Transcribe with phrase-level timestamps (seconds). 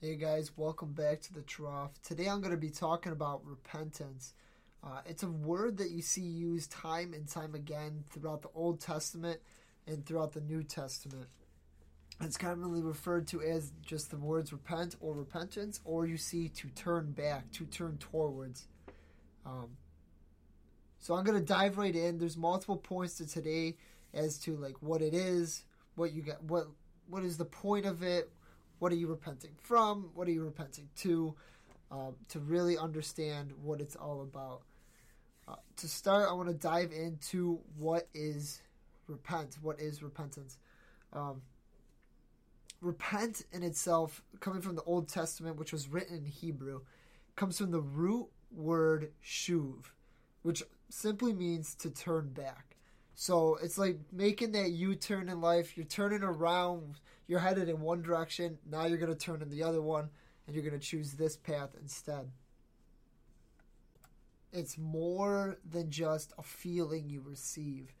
[0.00, 2.00] Hey guys, welcome back to the trough.
[2.04, 4.32] Today I'm going to be talking about repentance.
[4.80, 8.80] Uh, it's a word that you see used time and time again throughout the Old
[8.80, 9.40] Testament
[9.88, 11.26] and throughout the New Testament.
[12.20, 16.68] It's commonly referred to as just the words repent or repentance, or you see to
[16.68, 18.68] turn back, to turn towards.
[19.44, 19.70] Um,
[21.00, 22.18] so I'm going to dive right in.
[22.18, 23.78] There's multiple points to today
[24.14, 25.64] as to like what it is,
[25.96, 26.68] what you get, what
[27.08, 28.30] what is the point of it,
[28.78, 30.10] what are you repenting from?
[30.14, 31.34] What are you repenting to?
[31.90, 34.60] Um, to really understand what it's all about.
[35.48, 38.60] Uh, to start, I want to dive into what is
[39.06, 39.56] repent.
[39.62, 40.58] What is repentance?
[41.14, 41.40] Um,
[42.82, 46.82] repent in itself, coming from the Old Testament, which was written in Hebrew,
[47.36, 49.86] comes from the root word shuv,
[50.42, 52.76] which simply means to turn back.
[53.14, 55.76] So it's like making that U turn in life.
[55.76, 59.62] You're turning around, you're headed in one direction, now you're going to turn in the
[59.62, 60.08] other one,
[60.46, 62.30] and you're going to choose this path instead.
[64.52, 67.92] It's more than just a feeling you receive.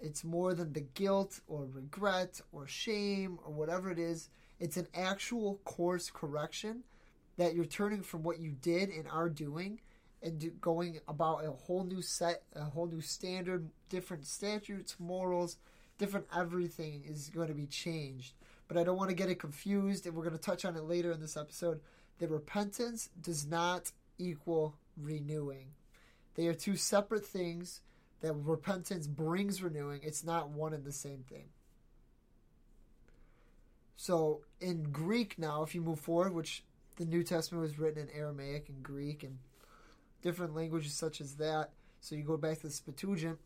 [0.00, 4.28] It's more than the guilt or regret or shame or whatever it is.
[4.60, 6.84] It's an actual course correction
[7.36, 9.80] that you're turning from what you did and are doing
[10.22, 15.56] and do, going about a whole new set, a whole new standard, different statutes, morals,
[15.98, 18.34] different everything is going to be changed.
[18.68, 20.84] But I don't want to get it confused, and we're going to touch on it
[20.84, 21.80] later in this episode.
[22.18, 25.72] That repentance does not equal renewing.
[26.34, 27.80] They are two separate things.
[28.20, 30.00] That repentance brings renewing.
[30.02, 31.46] It's not one and the same thing.
[33.96, 36.64] So in Greek now, if you move forward, which
[36.96, 39.38] the New Testament was written in Aramaic and Greek and
[40.22, 41.70] different languages such as that.
[42.00, 43.38] So you go back to the Septuagint.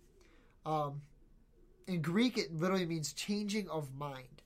[0.67, 1.03] Um,
[1.87, 4.43] in Greek, it literally means changing of mind.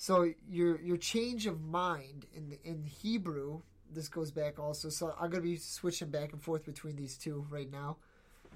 [0.00, 3.60] So your your change of mind in in Hebrew,
[3.92, 4.88] this goes back also.
[4.88, 7.98] So I'm going to be switching back and forth between these two right now.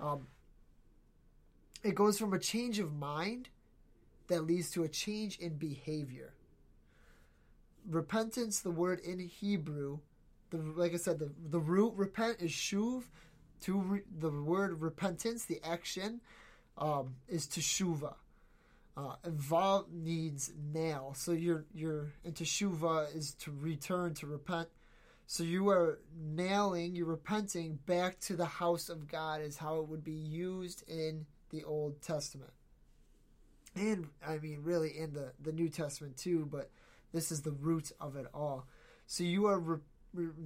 [0.01, 0.27] Um,
[1.83, 3.51] it goes from a change of mind
[4.29, 6.33] that leads to a change in behavior.
[7.91, 9.99] Repentance, the word in Hebrew,
[10.49, 13.03] the like I said, the the root repent is shuv.
[13.65, 16.23] To re, the word repentance, the action,
[16.79, 18.15] um, is teshuva.
[18.97, 19.17] Uh,
[19.93, 22.41] needs nail, so your your and
[23.13, 24.69] is to return to repent.
[25.27, 29.89] So you are nailing, you're repenting back to the house of God, is how it
[29.89, 32.53] would be used in the Old Testament,
[33.75, 36.47] and I mean really in the the New Testament too.
[36.49, 36.71] But
[37.13, 38.67] this is the root of it all.
[39.07, 39.59] So you are.
[39.59, 39.79] Re-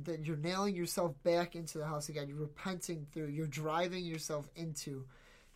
[0.04, 2.26] that you're nailing yourself back into the house of God.
[2.26, 3.26] You're repenting through.
[3.26, 5.04] You're driving yourself into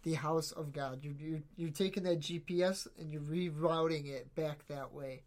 [0.02, 1.00] the house of God.
[1.02, 5.22] You're, you're, you're taking that GPS and you're rerouting it back that way.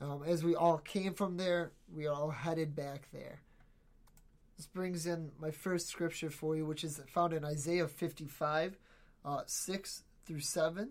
[0.00, 3.40] Um, as we all came from there, we are all headed back there.
[4.56, 8.78] This brings in my first scripture for you, which is found in Isaiah 55,
[9.24, 10.90] uh, 6 through 7.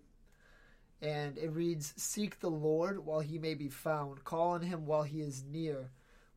[1.02, 5.04] And it reads Seek the Lord while he may be found, call on him while
[5.04, 5.92] he is near.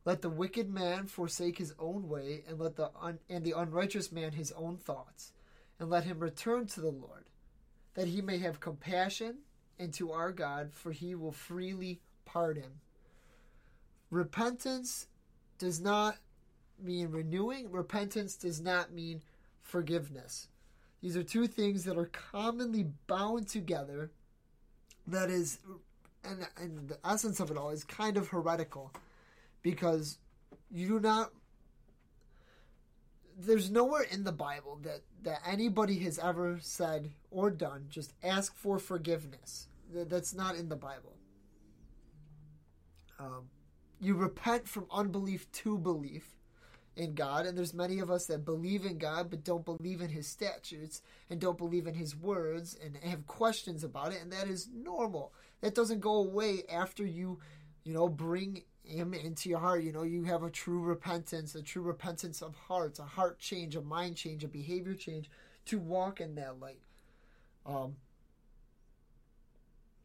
[0.05, 4.11] Let the wicked man forsake his own way, and let the un- and the unrighteous
[4.11, 5.31] man his own thoughts,
[5.79, 7.25] and let him return to the Lord,
[7.95, 9.39] that he may have compassion,
[9.79, 12.79] and to our God, for he will freely pardon.
[14.09, 15.07] Repentance
[15.57, 16.17] does not
[16.81, 17.71] mean renewing.
[17.71, 19.21] Repentance does not mean
[19.61, 20.47] forgiveness.
[21.01, 24.11] These are two things that are commonly bound together.
[25.07, 25.59] That is,
[26.23, 28.91] and, and the essence of it all is kind of heretical
[29.61, 30.17] because
[30.71, 31.31] you do not
[33.37, 38.55] there's nowhere in the Bible that, that anybody has ever said or done just ask
[38.55, 39.67] for forgiveness.
[39.93, 41.13] That's not in the Bible.
[43.19, 43.49] Um,
[43.99, 46.35] you repent from unbelief to belief
[46.95, 50.09] in God, and there's many of us that believe in God but don't believe in
[50.09, 54.47] His statutes and don't believe in His words and have questions about it, and that
[54.47, 55.33] is normal.
[55.61, 57.39] That doesn't go away after you,
[57.83, 59.83] you know, bring him into your heart.
[59.83, 63.75] You know, you have a true repentance, a true repentance of hearts, a heart change,
[63.75, 65.29] a mind change, a behavior change
[65.65, 66.81] to walk in that light.
[67.65, 67.95] Um,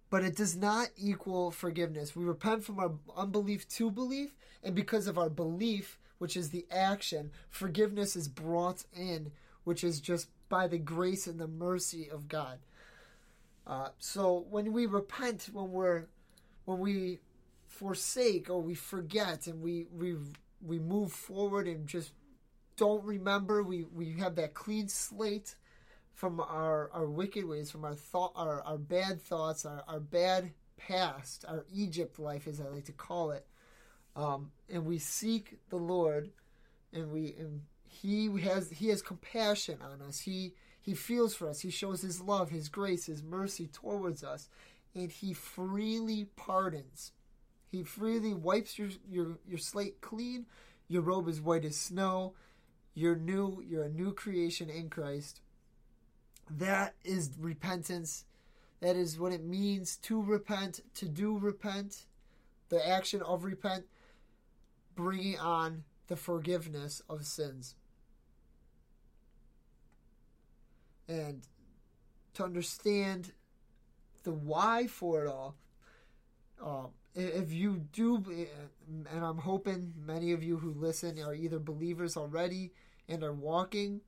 [0.09, 2.17] but it does not equal forgiveness.
[2.17, 6.67] We repent from our unbelief to belief, and because of our belief, which is the
[6.71, 9.31] action, forgiveness is brought in,
[9.65, 12.59] which is just by the grace and the mercy of God.
[13.67, 16.07] Uh, so when we repent, when we're
[16.65, 17.21] when we
[17.71, 20.17] forsake or we forget and we we
[20.61, 22.13] we move forward and just
[22.77, 25.55] don't remember we we have that clean slate
[26.15, 30.53] from our our wicked ways from our thought our, our bad thoughts our, our bad
[30.77, 33.47] past our egypt life as i like to call it
[34.17, 36.31] um, and we seek the Lord,
[36.93, 40.21] and we and He has He has compassion on us.
[40.21, 41.61] He He feels for us.
[41.61, 44.49] He shows His love, His grace, His mercy towards us,
[44.95, 47.13] and He freely pardons.
[47.71, 50.47] He freely wipes your your your slate clean.
[50.89, 52.35] Your robe is white as snow.
[52.95, 53.63] You're new.
[53.67, 55.41] You're a new creation in Christ.
[56.51, 58.25] That is repentance.
[58.81, 62.07] That is what it means to repent, to do repent,
[62.71, 63.85] the action of repent,
[64.97, 67.77] bringing on the forgiveness of sins.
[71.07, 71.43] And
[72.35, 73.33] to understand
[74.25, 75.57] the why for it all,
[76.63, 78.23] uh, if you do,
[78.89, 82.73] and I'm hoping many of you who listen are either believers already
[83.09, 84.01] and are walking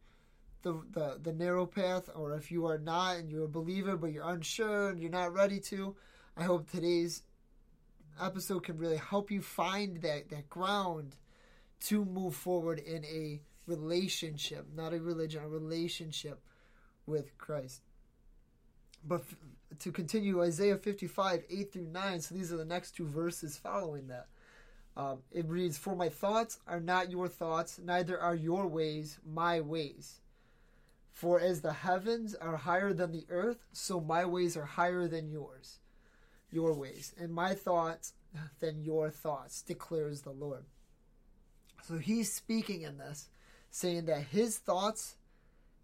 [0.63, 4.13] the, the, the narrow path, or if you are not and you're a believer but
[4.13, 5.97] you're unsure and you're not ready to,
[6.37, 7.23] I hope today's
[8.21, 11.17] episode can really help you find that, that ground
[11.81, 16.41] to move forward in a relationship, not a religion, a relationship
[17.07, 17.83] with Christ.
[19.05, 19.25] But
[19.81, 24.09] to continue, Isaiah 55, 8 through 9, so these are the next two verses following
[24.09, 24.27] that.
[24.97, 29.61] Um, it reads, For my thoughts are not your thoughts, neither are your ways my
[29.61, 30.21] ways.
[31.11, 35.31] For as the heavens are higher than the earth, so my ways are higher than
[35.31, 35.79] yours,
[36.51, 38.15] your ways, and my thoughts
[38.61, 40.65] than your thoughts, declares the Lord.
[41.83, 43.29] So he's speaking in this,
[43.71, 45.17] saying that his thoughts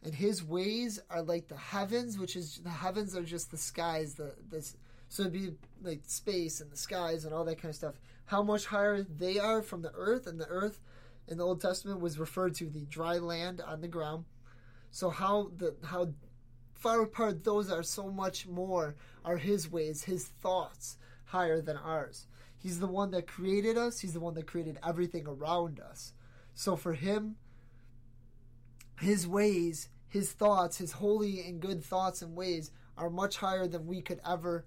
[0.02, 4.14] and his ways are like the heavens, which is the heavens are just the skies,
[4.14, 4.76] the this
[5.08, 5.52] so it'd be
[5.82, 7.94] like space and the skies and all that kind of stuff.
[8.26, 10.80] How much higher they are from the earth, and the earth
[11.26, 14.24] in the Old Testament was referred to the dry land on the ground.
[14.90, 16.10] So how the how
[16.74, 22.26] far apart those are, so much more are His ways, His thoughts higher than ours.
[22.56, 24.00] He's the one that created us.
[24.00, 26.12] He's the one that created everything around us.
[26.54, 27.36] So for Him,
[29.00, 33.86] His ways, His thoughts, His holy and good thoughts and ways are much higher than
[33.86, 34.64] we could ever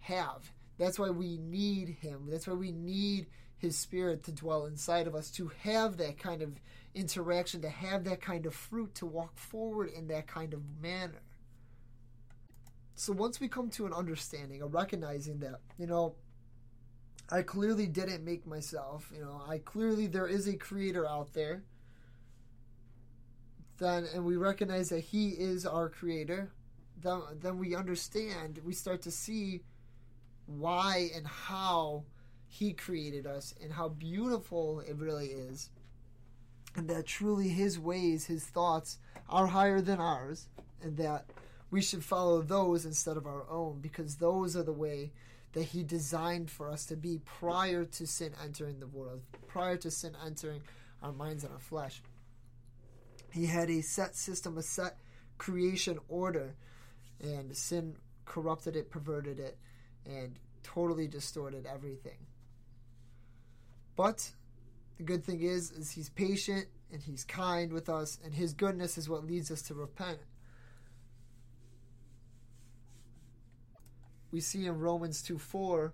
[0.00, 0.50] have.
[0.78, 2.26] That's why we need Him.
[2.28, 3.26] That's why we need
[3.58, 6.60] His Spirit to dwell inside of us, to have that kind of
[6.94, 11.22] interaction, to have that kind of fruit, to walk forward in that kind of manner.
[12.94, 16.14] So once we come to an understanding, a recognizing that, you know,
[17.30, 21.62] I clearly didn't make myself, you know, I clearly there is a creator out there.
[23.78, 26.50] Then and we recognize that he is our creator,
[27.00, 29.62] then then we understand, we start to see
[30.46, 32.04] why and how
[32.48, 35.70] he created us and how beautiful it really is.
[36.74, 38.98] And that truly his ways, his thoughts
[39.28, 40.48] are higher than ours,
[40.82, 41.26] and that
[41.70, 45.12] we should follow those instead of our own because those are the way
[45.52, 49.90] that he designed for us to be prior to sin entering the world, prior to
[49.90, 50.62] sin entering
[51.02, 52.02] our minds and our flesh.
[53.32, 54.98] He had a set system, a set
[55.36, 56.54] creation order,
[57.20, 59.58] and sin corrupted it, perverted it,
[60.06, 62.26] and totally distorted everything.
[63.96, 64.30] But
[64.96, 68.96] the good thing is, is he's patient and he's kind with us, and his goodness
[68.96, 70.18] is what leads us to repent.
[74.30, 75.92] We see in Romans 2 4,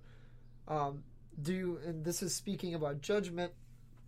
[0.69, 1.05] um,
[1.41, 3.53] do and this is speaking about judgment,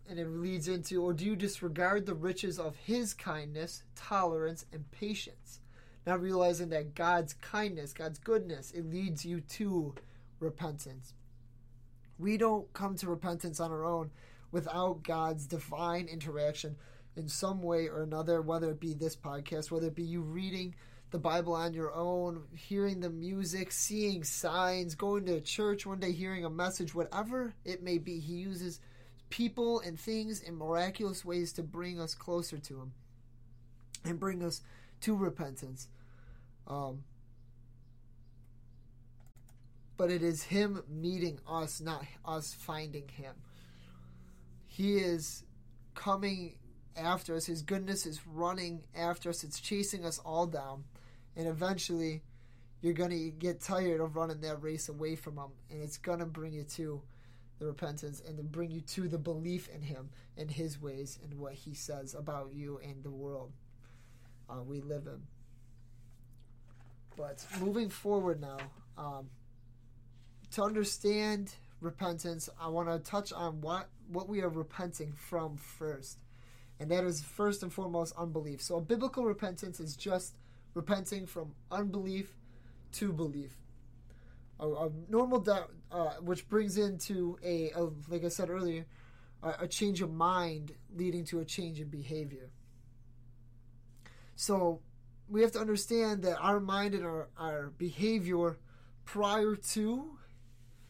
[0.08, 4.90] and it leads into, or do you disregard the riches of his kindness, tolerance, and
[4.90, 5.60] patience?
[6.06, 9.94] Not realizing that God's kindness, God's goodness, it leads you to
[10.38, 11.14] repentance.
[12.18, 14.10] We don't come to repentance on our own
[14.52, 16.76] without God's divine interaction
[17.16, 20.74] in some way or another, whether it be this podcast, whether it be you reading
[21.10, 26.12] the Bible on your own, hearing the music, seeing signs, going to church one day,
[26.12, 28.18] hearing a message, whatever it may be.
[28.18, 28.80] He uses
[29.30, 32.92] people and things in miraculous ways to bring us closer to Him
[34.04, 34.62] and bring us
[35.00, 35.88] to repentance.
[36.66, 37.04] Um,
[39.96, 43.34] but it is Him meeting us, not us finding Him.
[44.66, 45.44] He is
[45.94, 46.56] coming
[46.96, 47.46] after us.
[47.46, 49.42] His goodness is running after us.
[49.42, 50.84] It's chasing us all down.
[51.34, 52.22] And eventually,
[52.80, 55.50] you're going to get tired of running that race away from Him.
[55.70, 57.02] And it's going to bring you to
[57.58, 61.38] the repentance and to bring you to the belief in Him and His ways and
[61.38, 63.52] what He says about you and the world
[64.48, 65.22] uh, we live in.
[67.16, 68.58] But moving forward now,
[68.98, 69.30] um,
[70.52, 76.18] to understand repentance, I want to touch on what what we are repenting from first,
[76.78, 78.62] and that is first and foremost unbelief.
[78.62, 80.36] So, a biblical repentance is just
[80.74, 82.34] repenting from unbelief
[82.92, 83.56] to belief.
[84.58, 88.86] A, a normal doubt, uh, which brings into a, a, like I said earlier,
[89.42, 92.50] a, a change of mind leading to a change in behavior.
[94.34, 94.80] So
[95.28, 98.58] we have to understand that our mind and our, our behavior
[99.04, 100.18] prior to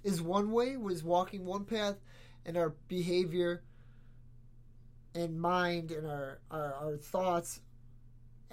[0.02, 1.96] is one way, was walking one path,
[2.44, 3.62] and our behavior
[5.14, 7.60] and mind and our, our, our thoughts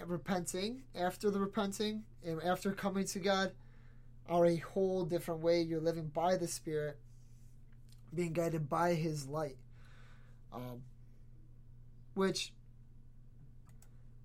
[0.06, 3.52] repenting after the repenting and after coming to God
[4.28, 5.62] are a whole different way.
[5.62, 6.98] You're living by the Spirit,
[8.14, 9.58] being guided by His light,
[10.54, 10.84] um,
[12.14, 12.54] which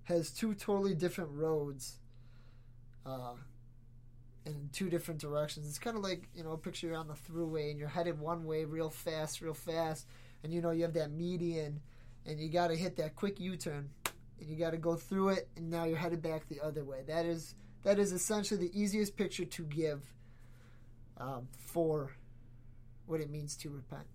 [0.04, 1.98] has two totally different roads
[3.04, 3.34] uh,
[4.46, 5.68] in two different directions.
[5.68, 8.44] It's kind of like, you know, picture you're on the throughway and you're headed one
[8.44, 10.06] way real fast, real fast,
[10.42, 11.80] and you know, you have that median
[12.24, 13.90] and you got to hit that quick U turn
[14.40, 17.02] and you got to go through it and now you're headed back the other way.
[17.06, 20.02] That is that is essentially the easiest picture to give
[21.16, 22.12] um, for
[23.06, 24.06] what it means to repent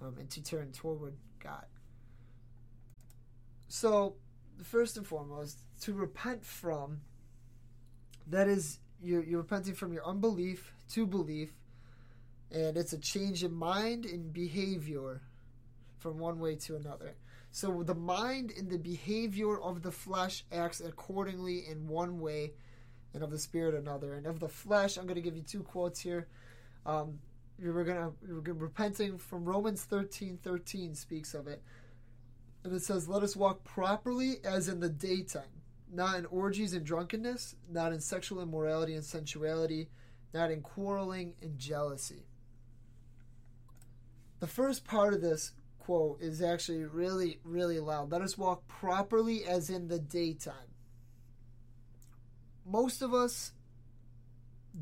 [0.00, 1.66] um, and to turn toward God.
[3.68, 4.14] So,
[4.62, 7.00] first and foremost, to repent from,
[8.26, 11.50] that is, you're, you're repenting from your unbelief to belief,
[12.50, 15.20] and it's a change in mind and behavior
[15.98, 17.14] from one way to another.
[17.50, 22.52] So the mind and the behavior of the flesh acts accordingly in one way
[23.18, 24.14] and of the spirit another.
[24.14, 26.28] And of the flesh, I'm going to give you two quotes here.
[26.86, 27.18] Um,
[27.60, 31.60] we're going to repenting from Romans 13 13 speaks of it.
[32.62, 35.42] And it says, Let us walk properly as in the daytime,
[35.92, 39.88] not in orgies and drunkenness, not in sexual immorality and sensuality,
[40.32, 42.22] not in quarreling and jealousy.
[44.38, 48.12] The first part of this quote is actually really, really loud.
[48.12, 50.68] Let us walk properly as in the daytime
[52.68, 53.52] most of us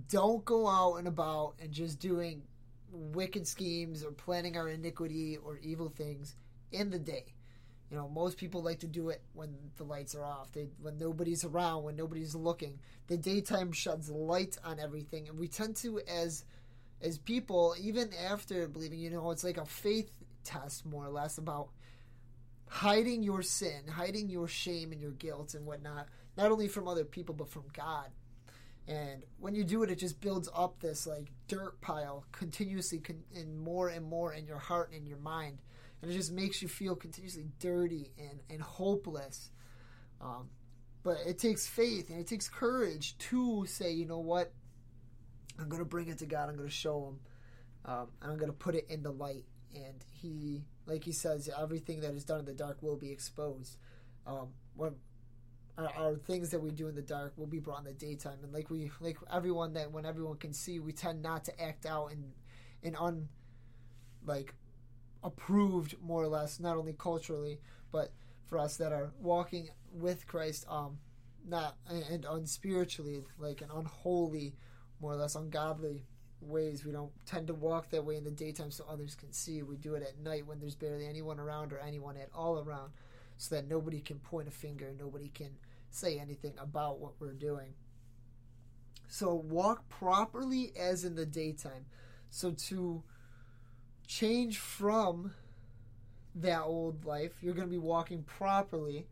[0.09, 2.43] don't go out and about and just doing
[2.91, 6.35] wicked schemes or planning our iniquity or evil things
[6.73, 7.25] in the day.
[7.91, 10.99] You know, most people like to do it when the lights are off, they, when
[10.99, 12.81] nobody's around, when nobody's looking.
[13.07, 16.45] The daytime sheds light on everything, and we tend to, as
[17.01, 20.11] as people, even after believing, you know, it's like a faith
[20.45, 21.69] test more or less about
[22.69, 27.05] hiding your sin, hiding your shame and your guilt and whatnot not only from other
[27.05, 28.11] people but from God.
[28.89, 33.25] And when you do it, it just builds up this like dirt pile continuously, con-
[33.35, 35.59] and more and more in your heart and in your mind,
[36.01, 39.51] and it just makes you feel continuously dirty and and hopeless.
[40.21, 40.51] Um,
[41.03, 44.53] but it takes faith and it takes courage to say, you know what,
[45.59, 46.49] I'm going to bring it to God.
[46.49, 49.45] I'm going to show Him, um, and I'm going to put it in the light.
[49.75, 53.77] And He, like He says, everything that is done in the dark will be exposed.
[54.27, 54.95] Um, when
[55.79, 58.39] our, our, things that we do in the dark will be brought in the daytime.
[58.43, 61.87] And like we like everyone that when everyone can see we tend not to act
[61.87, 62.33] out in
[62.83, 63.29] in un
[64.25, 64.55] like
[65.23, 67.61] approved more or less not only culturally
[67.93, 68.13] but
[68.47, 70.99] for us that are walking with Christ um
[71.47, 74.55] not and unspiritually like an unholy
[75.01, 76.05] more or less ungodly
[76.41, 76.85] ways.
[76.85, 79.63] We don't tend to walk that way in the daytime so others can see.
[79.63, 82.93] We do it at night when there's barely anyone around or anyone at all around
[83.37, 85.51] so that nobody can point a finger, nobody can
[85.97, 87.75] say anything about what we're doing.
[89.09, 91.87] So walk properly as in the daytime.
[92.31, 93.03] So to
[94.07, 95.33] change from
[96.35, 99.07] that old life, you're going to be walking properly.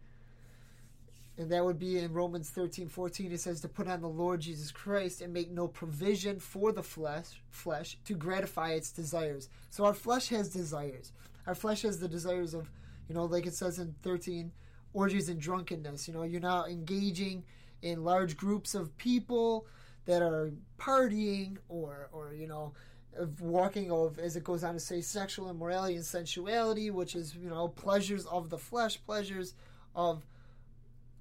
[1.37, 3.33] And that would be in Romans 13, 14.
[3.33, 6.83] It says to put on the Lord Jesus Christ and make no provision for the
[6.83, 9.49] flesh, flesh to gratify its desires.
[9.71, 11.12] So our flesh has desires.
[11.47, 12.71] Our flesh has the desires of
[13.09, 14.50] you know, like it says in 13,
[14.94, 16.08] orgies and drunkenness.
[16.08, 17.44] You know, you're not engaging
[17.82, 19.66] in large groups of people
[20.06, 22.72] that are partying or, or you know,
[23.40, 27.50] walking of, as it goes on to say, sexual immorality and sensuality, which is, you
[27.50, 29.54] know, pleasures of the flesh, pleasures
[29.94, 30.24] of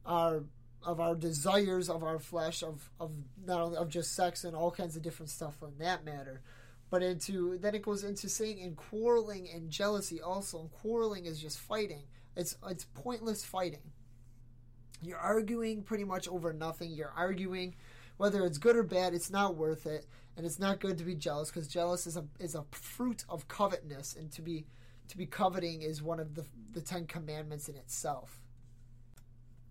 [0.05, 0.43] our
[0.85, 3.11] of our desires of our flesh of of
[3.45, 6.41] not only of just sex and all kinds of different stuff on that matter.
[6.89, 10.59] But into then it goes into saying and quarreling and jealousy also.
[10.59, 12.03] And quarreling is just fighting
[12.35, 13.91] it's it's pointless fighting.
[15.01, 16.91] You're arguing pretty much over nothing.
[16.91, 17.75] You're arguing
[18.17, 20.05] whether it's good or bad it's not worth it
[20.37, 23.47] and it's not good to be jealous because jealous is a is a fruit of
[23.47, 24.65] covetousness and to be
[25.07, 28.39] to be coveting is one of the the 10 commandments in itself.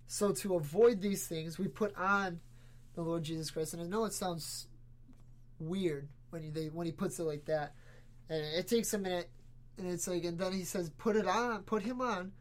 [0.07, 2.41] So to avoid these things we put on
[2.95, 4.69] the lord jesus christ and i know it sounds
[5.59, 7.75] weird when he they, when he puts it like that,
[8.29, 9.29] and it takes a minute,
[9.79, 12.33] and it's like, and then he says, "Put it on, put him on,"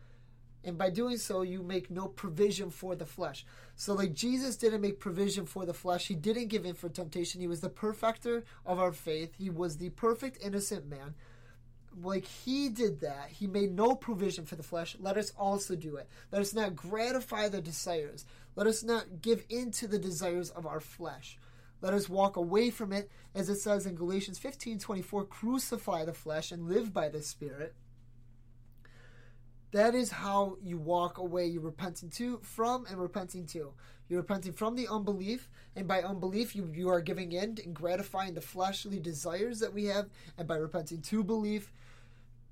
[0.63, 3.45] And by doing so, you make no provision for the flesh.
[3.75, 7.41] So, like Jesus didn't make provision for the flesh, he didn't give in for temptation.
[7.41, 11.15] He was the perfecter of our faith, he was the perfect, innocent man.
[12.01, 14.95] Like he did that, he made no provision for the flesh.
[14.99, 16.07] Let us also do it.
[16.31, 18.25] Let us not gratify the desires.
[18.55, 21.37] Let us not give in to the desires of our flesh.
[21.81, 26.13] Let us walk away from it, as it says in Galatians 15 24, crucify the
[26.13, 27.73] flesh and live by the Spirit.
[29.71, 31.47] That is how you walk away.
[31.47, 33.73] You're repenting to from and repenting to.
[34.09, 38.33] You're repenting from the unbelief, and by unbelief you, you are giving in and gratifying
[38.33, 41.71] the fleshly desires that we have, and by repenting to belief,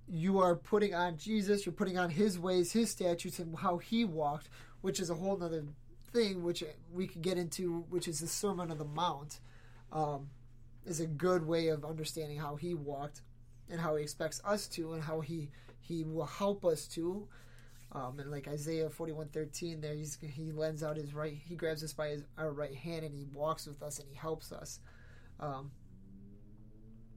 [0.07, 4.05] you are putting on Jesus, you're putting on his ways, his statutes, and how he
[4.05, 4.47] walked,
[4.81, 5.65] which is a whole other
[6.13, 9.41] thing which we could get into, which is the Sermon on the Mount.
[9.91, 10.29] Um,
[10.85, 13.21] is a good way of understanding how he walked
[13.69, 15.49] and how he expects us to and how he
[15.79, 17.27] he will help us to.
[17.91, 21.55] Um, and like Isaiah forty one thirteen, there he's, he lends out his right, he
[21.55, 24.51] grabs us by his our right hand and he walks with us and he helps
[24.51, 24.79] us.
[25.39, 25.71] Um,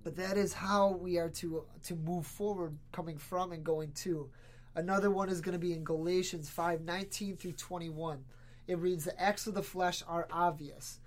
[0.03, 4.31] but that is how we are to to move forward, coming from and going to.
[4.75, 8.25] Another one is going to be in Galatians five nineteen through twenty one.
[8.67, 11.01] It reads, "The acts of the flesh are obvious: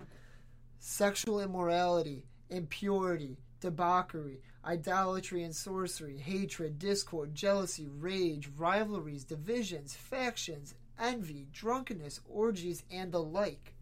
[0.78, 11.46] sexual immorality, impurity, debauchery." Idolatry and sorcery, hatred, discord, jealousy, rage, rivalries, divisions, factions, envy,
[11.52, 13.74] drunkenness, orgies, and the like.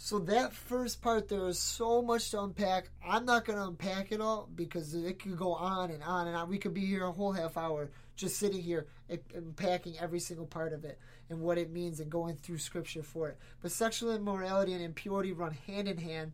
[0.00, 2.88] So that first part there is so much to unpack.
[3.04, 6.36] I'm not going to unpack it all because it could go on and on and
[6.36, 6.48] on.
[6.48, 8.86] We could be here a whole half hour just sitting here
[9.34, 10.98] unpacking every single part of it
[11.30, 13.38] and what it means and going through scripture for it.
[13.60, 16.32] But sexual immorality and impurity run hand in hand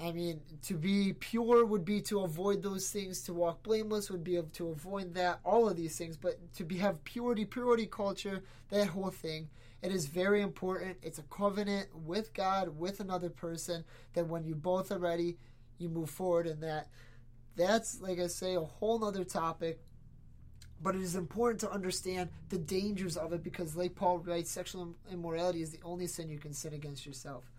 [0.00, 3.22] I mean, to be pure would be to avoid those things.
[3.22, 5.40] To walk blameless would be to avoid that.
[5.44, 9.48] All of these things, but to be have purity, purity culture, that whole thing.
[9.80, 10.98] It is very important.
[11.02, 13.84] It's a covenant with God, with another person.
[14.14, 15.36] That when you both are ready,
[15.78, 16.46] you move forward.
[16.46, 16.88] in that,
[17.56, 19.80] that's like I say, a whole nother topic.
[20.82, 24.96] But it is important to understand the dangers of it because, like Paul writes, sexual
[25.12, 27.51] immorality is the only sin you can sin against yourself.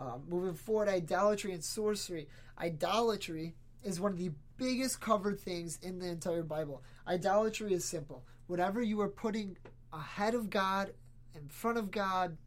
[0.00, 2.26] Um, moving forward, idolatry and sorcery.
[2.58, 6.82] Idolatry is one of the biggest covered things in the entire Bible.
[7.06, 8.24] Idolatry is simple.
[8.46, 9.58] Whatever you are putting
[9.92, 10.94] ahead of God,
[11.34, 12.38] in front of God,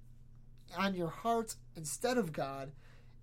[0.76, 2.72] on your heart instead of God,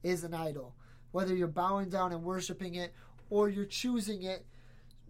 [0.04, 0.76] is an idol.
[1.10, 2.94] Whether you're bowing down and worshiping it
[3.30, 4.46] or you're choosing it,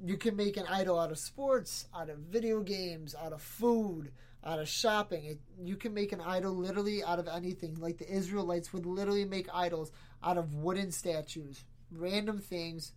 [0.02, 4.12] you can make an idol out of sports, out of video games, out of food,
[4.44, 5.24] out of shopping.
[5.24, 7.76] It, you can make an idol literally out of anything.
[7.78, 12.92] Like the Israelites would literally make idols out of wooden statues, random things.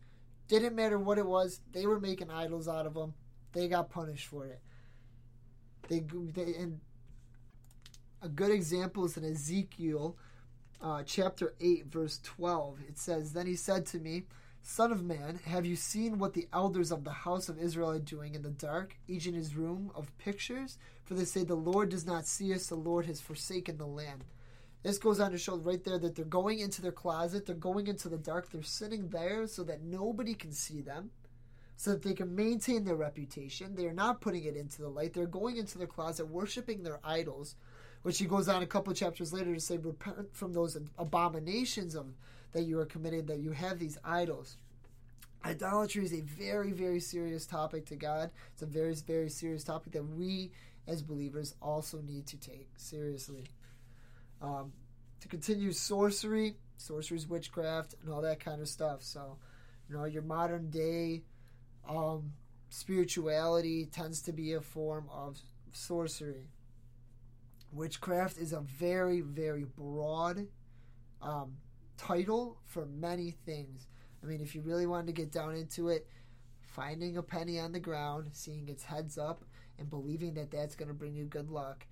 [0.47, 3.13] Didn't matter what it was, they were making idols out of them.
[3.53, 4.61] They got punished for it.
[5.87, 6.79] They, they and
[8.21, 10.17] a good example is in Ezekiel
[10.81, 12.79] uh, chapter 8, verse 12.
[12.87, 14.23] It says, Then he said to me,
[14.61, 17.99] Son of man, have you seen what the elders of the house of Israel are
[17.99, 20.77] doing in the dark, each in his room of pictures?
[21.13, 24.23] For they say, The Lord does not see us, the Lord has forsaken the land.
[24.81, 27.85] This goes on to show right there that they're going into their closet, they're going
[27.85, 31.11] into the dark, they're sitting there so that nobody can see them,
[31.77, 33.75] so that they can maintain their reputation.
[33.75, 36.99] They are not putting it into the light, they're going into their closet, worshiping their
[37.03, 37.57] idols,
[38.01, 42.07] which he goes on a couple chapters later to say, Repent from those abominations of
[42.53, 44.57] that you are committed, that you have these idols.
[45.45, 48.31] Idolatry is a very, very serious topic to God.
[48.53, 50.51] It's a very, very serious topic that we
[50.87, 53.45] as believers also need to take seriously.
[54.41, 54.73] Um,
[55.21, 59.01] to continue sorcery, sorcery's witchcraft, and all that kind of stuff.
[59.01, 59.37] So,
[59.87, 61.23] you know, your modern day
[61.87, 62.33] um,
[62.69, 65.37] spirituality tends to be a form of
[65.71, 66.49] sorcery.
[67.71, 70.47] Witchcraft is a very, very broad
[71.21, 71.53] um,
[71.97, 73.87] title for many things.
[74.21, 76.07] I mean, if you really wanted to get down into it,
[76.61, 79.43] finding a penny on the ground, seeing its heads up,
[79.79, 81.85] and believing that that's going to bring you good luck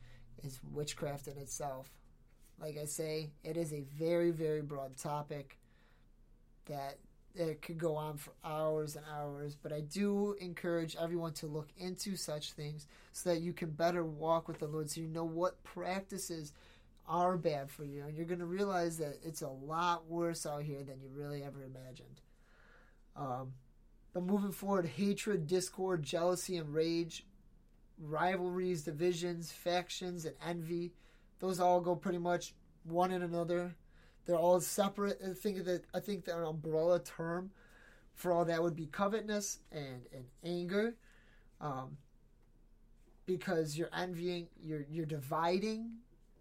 [0.43, 1.89] is witchcraft in itself.
[2.59, 5.57] Like I say, it is a very, very broad topic
[6.67, 6.97] that
[7.33, 11.69] it could go on for hours and hours, but I do encourage everyone to look
[11.77, 15.23] into such things so that you can better walk with the Lord so you know
[15.23, 16.53] what practices
[17.07, 20.63] are bad for you, and you're going to realize that it's a lot worse out
[20.63, 22.21] here than you really ever imagined.
[23.15, 23.53] Um,
[24.13, 27.25] but moving forward, hatred, discord, jealousy, and rage,
[27.99, 30.93] rivalries, divisions, factions, and envy,
[31.39, 33.75] those all go pretty much one in another.
[34.25, 35.19] They're all separate.
[35.25, 37.51] I think that I think that an umbrella term
[38.13, 40.95] for all that would be covetousness and and anger.
[41.59, 41.97] Um,
[43.25, 45.91] because you're envying, you're you're dividing.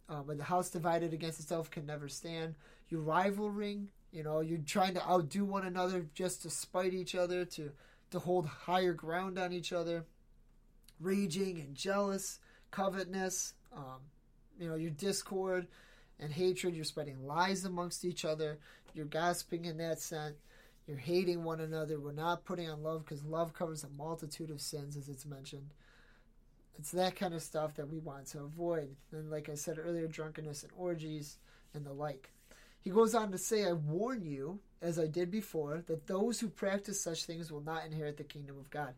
[0.09, 2.57] Um, but the house divided against itself can never stand.
[2.89, 3.89] You're rivaling.
[4.13, 7.71] You know, you're trying to outdo one another just to spite each other, to
[8.11, 10.05] to hold higher ground on each other.
[11.01, 12.39] Raging and jealous,
[12.71, 13.55] covetousness.
[13.75, 14.01] Um,
[14.59, 15.67] you know, your discord
[16.19, 16.75] and hatred.
[16.75, 18.59] You're spreading lies amongst each other.
[18.95, 20.37] You're gossiping in that sense.
[20.87, 22.01] You're hating one another.
[22.01, 25.71] We're not putting on love because love covers a multitude of sins, as it's mentioned.
[26.79, 28.97] It's that kind of stuff that we want to avoid.
[29.13, 31.39] And like I said earlier, drunkenness and orgies
[31.75, 32.33] and the like.
[32.81, 36.49] He goes on to say, I warn you, as I did before, that those who
[36.49, 38.95] practice such things will not inherit the kingdom of God.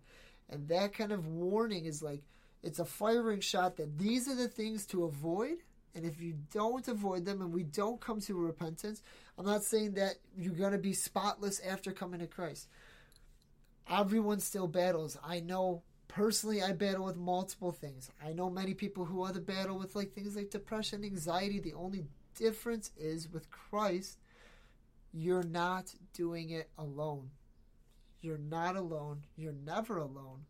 [0.49, 2.23] And that kind of warning is like,
[2.63, 5.59] it's a firing shot that these are the things to avoid.
[5.95, 9.03] And if you don't avoid them and we don't come to repentance,
[9.37, 12.69] I'm not saying that you're going to be spotless after coming to Christ.
[13.91, 15.19] Everyone still battles.
[15.25, 18.11] I know personally I battle with multiple things.
[18.25, 21.59] I know many people who other battle with like things like depression, anxiety.
[21.59, 22.05] The only
[22.37, 24.19] difference is with Christ,
[25.13, 27.31] you're not doing it alone.
[28.23, 29.25] You're not alone.
[29.37, 30.47] You're never alone.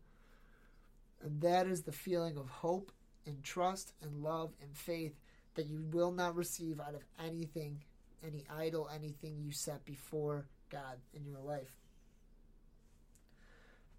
[1.21, 2.91] And that is the feeling of hope
[3.25, 5.15] and trust and love and faith
[5.55, 7.81] that you will not receive out of anything,
[8.25, 11.71] any idol, anything you set before God in your life.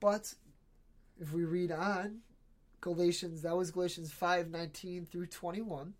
[0.00, 0.34] But
[1.20, 2.20] if we read on,
[2.80, 5.94] Galatians, that was Galatians 5 19 through 21.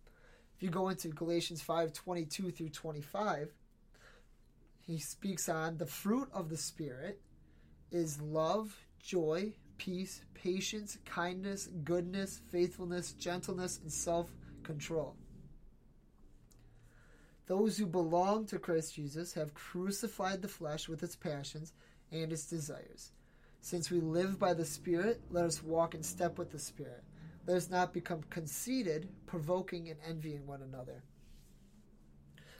[0.55, 3.51] If you go into Galatians 5 22 through 25,
[4.85, 7.19] he speaks on the fruit of the Spirit
[7.95, 14.29] is love, joy, peace, patience, kindness, goodness, faithfulness, gentleness, and self
[14.63, 15.15] control.
[17.47, 21.73] Those who belong to Christ Jesus have crucified the flesh with its passions
[22.11, 23.11] and its desires.
[23.61, 27.03] Since we live by the Spirit, let us walk in step with the Spirit.
[27.47, 31.03] Let us not become conceited, provoking and envying one another.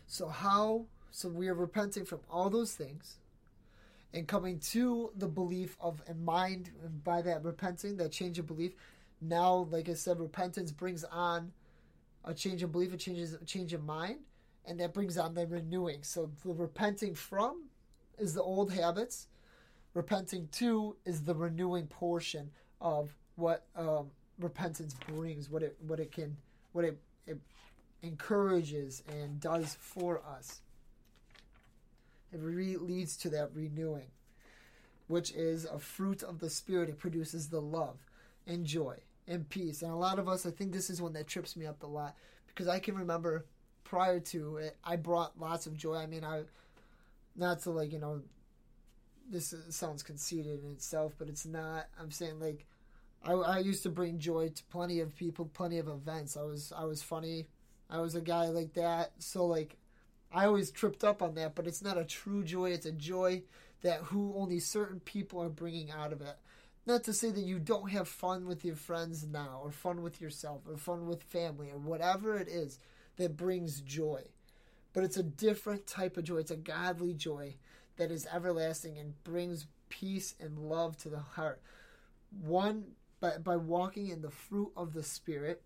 [0.07, 0.85] So, how?
[1.11, 3.17] So, we are repenting from all those things
[4.15, 6.71] and coming to the belief of a mind,
[7.03, 8.73] by that repenting, that change of belief.
[9.21, 11.51] Now, like I said, repentance brings on
[12.23, 14.19] a change of belief, a change, a change of mind,
[14.65, 16.01] and that brings on the renewing.
[16.01, 17.65] So, the repenting from
[18.17, 19.27] is the old habits
[19.95, 26.11] repenting to is the renewing portion of what um, repentance brings, what it what it
[26.11, 26.37] can
[26.73, 27.39] what it, it
[28.03, 30.61] encourages and does for us.
[32.31, 34.11] It re- leads to that renewing,
[35.07, 36.89] which is a fruit of the spirit.
[36.89, 37.97] It produces the love
[38.45, 39.81] and joy and peace.
[39.81, 41.87] And a lot of us, I think this is one that trips me up a
[41.87, 42.15] lot
[42.47, 43.45] because I can remember
[43.83, 45.95] prior to it, I brought lots of joy.
[45.95, 46.43] I mean, I
[47.35, 48.21] not to like you know
[49.29, 51.87] this sounds conceited in itself, but it's not.
[51.99, 52.65] I'm saying like
[53.23, 56.37] I, I used to bring joy to plenty of people, plenty of events.
[56.37, 57.47] I was I was funny.
[57.89, 59.11] I was a guy like that.
[59.19, 59.77] So like
[60.31, 62.71] I always tripped up on that, but it's not a true joy.
[62.71, 63.43] It's a joy
[63.81, 66.37] that who only certain people are bringing out of it.
[66.85, 70.21] Not to say that you don't have fun with your friends now, or fun with
[70.21, 72.79] yourself, or fun with family, or whatever it is
[73.17, 74.23] that brings joy.
[74.93, 76.37] But it's a different type of joy.
[76.37, 77.55] It's a godly joy
[77.97, 81.61] that is everlasting and brings peace and love to the heart.
[82.41, 85.61] One, by, by walking in the fruit of the Spirit,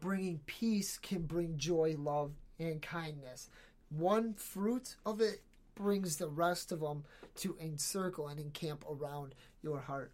[0.00, 2.32] bringing peace can bring joy, love,
[2.68, 3.48] and kindness.
[3.90, 5.42] One fruit of it
[5.74, 7.04] brings the rest of them
[7.36, 10.12] to encircle and encamp around your heart.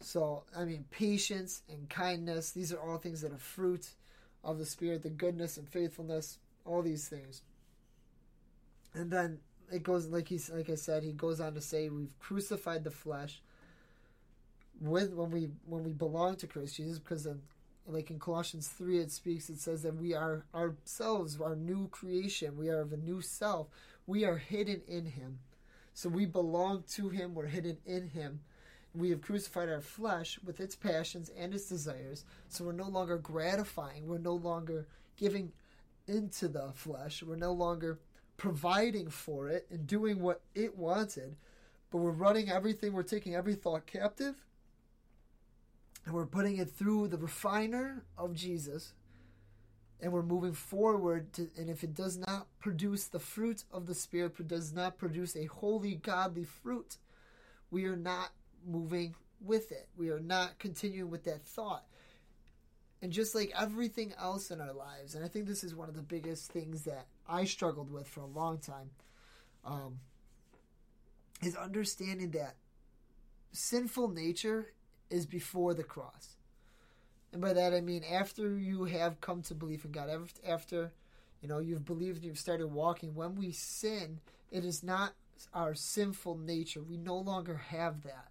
[0.00, 3.88] So, I mean, patience and kindness, these are all things that are fruit
[4.42, 7.42] of the Spirit, the goodness and faithfulness, all these things.
[8.92, 9.38] And then
[9.72, 12.90] it goes like he's like I said, he goes on to say we've crucified the
[12.90, 13.40] flesh
[14.80, 17.40] with when we when we belong to Christ Jesus, because then
[17.86, 22.56] like in Colossians three it speaks, it says that we are ourselves, our new creation,
[22.56, 23.68] we are of a new self,
[24.06, 25.38] we are hidden in him.
[25.92, 28.40] So we belong to him, we're hidden in him.
[28.94, 33.18] We have crucified our flesh with its passions and its desires, so we're no longer
[33.18, 35.52] gratifying, we're no longer giving
[36.06, 37.98] into the flesh, we're no longer
[38.36, 41.36] providing for it and doing what it wanted,
[41.90, 44.34] but we're running everything, we're taking every thought captive,
[46.04, 48.92] and we're putting it through the refiner of Jesus,
[50.00, 53.94] and we're moving forward to, and if it does not produce the fruit of the
[53.94, 56.98] Spirit, does not produce a holy, godly fruit,
[57.70, 58.30] we are not
[58.66, 59.88] moving with it.
[59.96, 61.84] We are not continuing with that thought.
[63.02, 65.94] And just like everything else in our lives, and I think this is one of
[65.94, 68.90] the biggest things that I struggled with for a long time,
[69.64, 69.98] um,
[71.42, 72.56] is understanding that
[73.52, 74.72] sinful nature
[75.10, 76.36] is before the cross.
[77.32, 80.08] And by that I mean after you have come to believe in God,
[80.46, 80.92] after
[81.42, 85.14] you know you've believed you've started walking, when we sin, it is not
[85.52, 86.80] our sinful nature.
[86.80, 88.28] We no longer have that.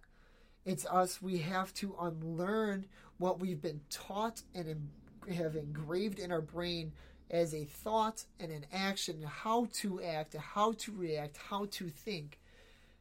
[0.64, 1.20] It's us.
[1.20, 2.86] We have to unlearn
[3.18, 4.88] what we've been taught and
[5.32, 6.92] have engraved in our brain
[7.30, 12.38] as a thought and an action, how to act, how to react, how to think.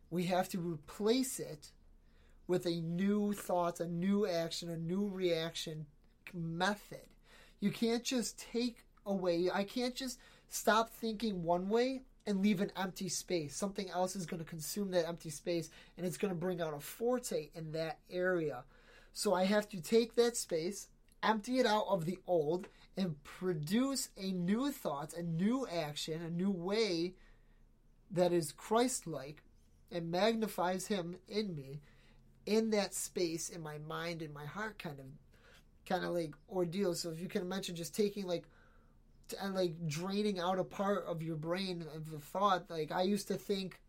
[0.09, 1.69] We have to replace it
[2.47, 5.85] with a new thought, a new action, a new reaction
[6.33, 7.05] method.
[7.59, 12.71] You can't just take away, I can't just stop thinking one way and leave an
[12.77, 13.55] empty space.
[13.55, 16.73] Something else is going to consume that empty space and it's going to bring out
[16.73, 18.63] a forte in that area.
[19.13, 20.87] So I have to take that space,
[21.21, 26.29] empty it out of the old, and produce a new thought, a new action, a
[26.29, 27.13] new way
[28.11, 29.43] that is Christ like
[29.91, 31.81] and magnifies Him in me
[32.45, 35.05] in that space in my mind and my heart kind of
[35.87, 36.93] kind of like ordeal.
[36.95, 38.45] So if you can imagine just taking like
[39.41, 43.01] and uh, like draining out a part of your brain of the thought like i
[43.01, 43.79] used to think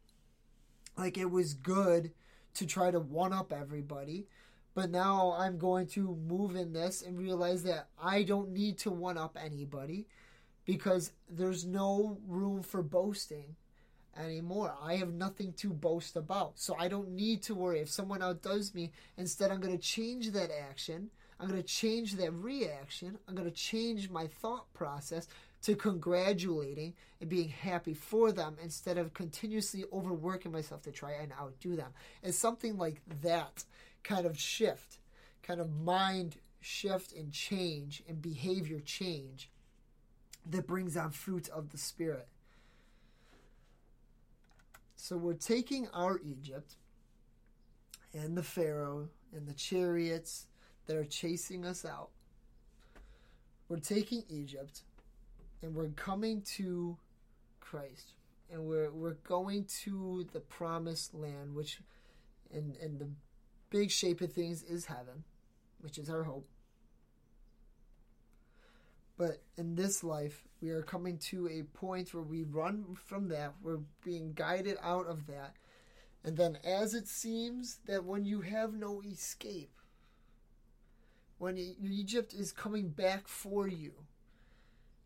[0.97, 2.13] like it was good
[2.55, 4.27] to try to one up everybody
[4.75, 8.91] but now i'm going to move in this and realize that i don't need to
[8.91, 10.07] one up anybody
[10.65, 13.57] because there's no room for boasting
[14.17, 14.75] anymore.
[14.83, 16.59] I have nothing to boast about.
[16.59, 17.81] So I don't need to worry.
[17.81, 21.11] If someone outdoes me, instead, I'm going to change that action.
[21.41, 23.19] I'm going to change that reaction.
[23.29, 25.27] I'm going to change my thought process
[25.63, 31.33] to congratulating and being happy for them instead of continuously overworking myself to try and
[31.33, 31.93] outdo them.
[32.23, 33.65] And something like that
[34.03, 34.99] kind of shift,
[35.43, 39.51] kind of mind shift and change and behavior change
[40.51, 42.29] that brings on fruit of the Spirit.
[44.97, 46.77] So we're taking our Egypt
[48.13, 50.47] and the Pharaoh and the chariots
[50.87, 52.11] that are chasing us out.
[53.69, 54.83] We're taking Egypt
[55.63, 56.97] and we're coming to
[57.61, 58.13] Christ.
[58.53, 61.81] And we're we're going to the promised land, which
[62.51, 63.09] in in the
[63.71, 65.25] big shape of things is heaven,
[65.81, 66.47] which is our hope.
[69.17, 73.55] But in this life, we are coming to a point where we run from that.
[73.63, 75.55] We're being guided out of that.
[76.25, 79.71] And then, as it seems that when you have no escape,
[81.39, 83.93] when Egypt is coming back for you,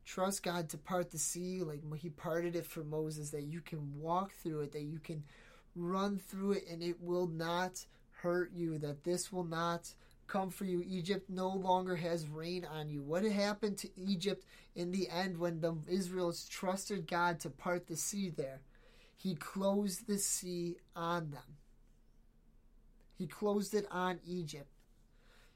[0.04, 3.98] trust God to part the sea like He parted it for Moses, that you can
[3.98, 5.24] walk through it, that you can
[5.74, 7.84] run through it, and it will not
[8.22, 9.92] hurt you, that this will not
[10.28, 10.84] come for you.
[10.86, 13.02] Egypt no longer has rain on you.
[13.02, 17.96] What happened to Egypt in the end when the Israelites trusted God to part the
[17.96, 18.60] sea there?
[19.16, 21.56] He closed the sea on them.
[23.16, 24.68] He closed it on Egypt.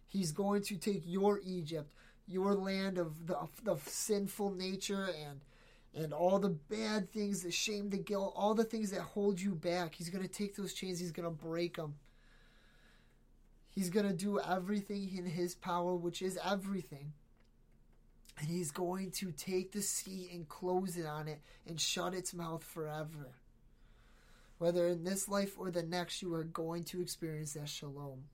[0.09, 1.93] He's going to take your Egypt,
[2.27, 5.41] your land of the, of the sinful nature and
[5.95, 9.55] and all the bad things, the shame, the guilt, all the things that hold you
[9.55, 9.95] back.
[9.95, 11.95] He's going to take those chains, he's going to break them.
[13.75, 17.15] He's going to do everything in his power, which is everything.
[18.39, 22.35] And he's going to take the sea and close it on it and shut its
[22.35, 23.33] mouth forever.
[24.59, 28.25] Whether in this life or the next, you are going to experience that shalom.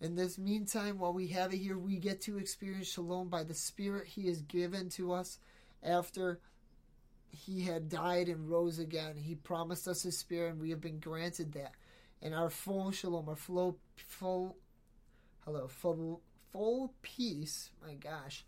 [0.00, 3.54] In this meantime, while we have it here, we get to experience shalom by the
[3.54, 5.38] Spirit He has given to us
[5.82, 6.40] after
[7.28, 9.16] He had died and rose again.
[9.16, 11.74] He promised us His Spirit, and we have been granted that
[12.22, 14.56] and our full shalom, our full, full,
[15.44, 16.20] hello, full,
[16.52, 17.70] full peace.
[17.84, 18.44] My gosh,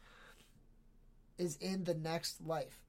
[1.39, 2.81] is in the next life.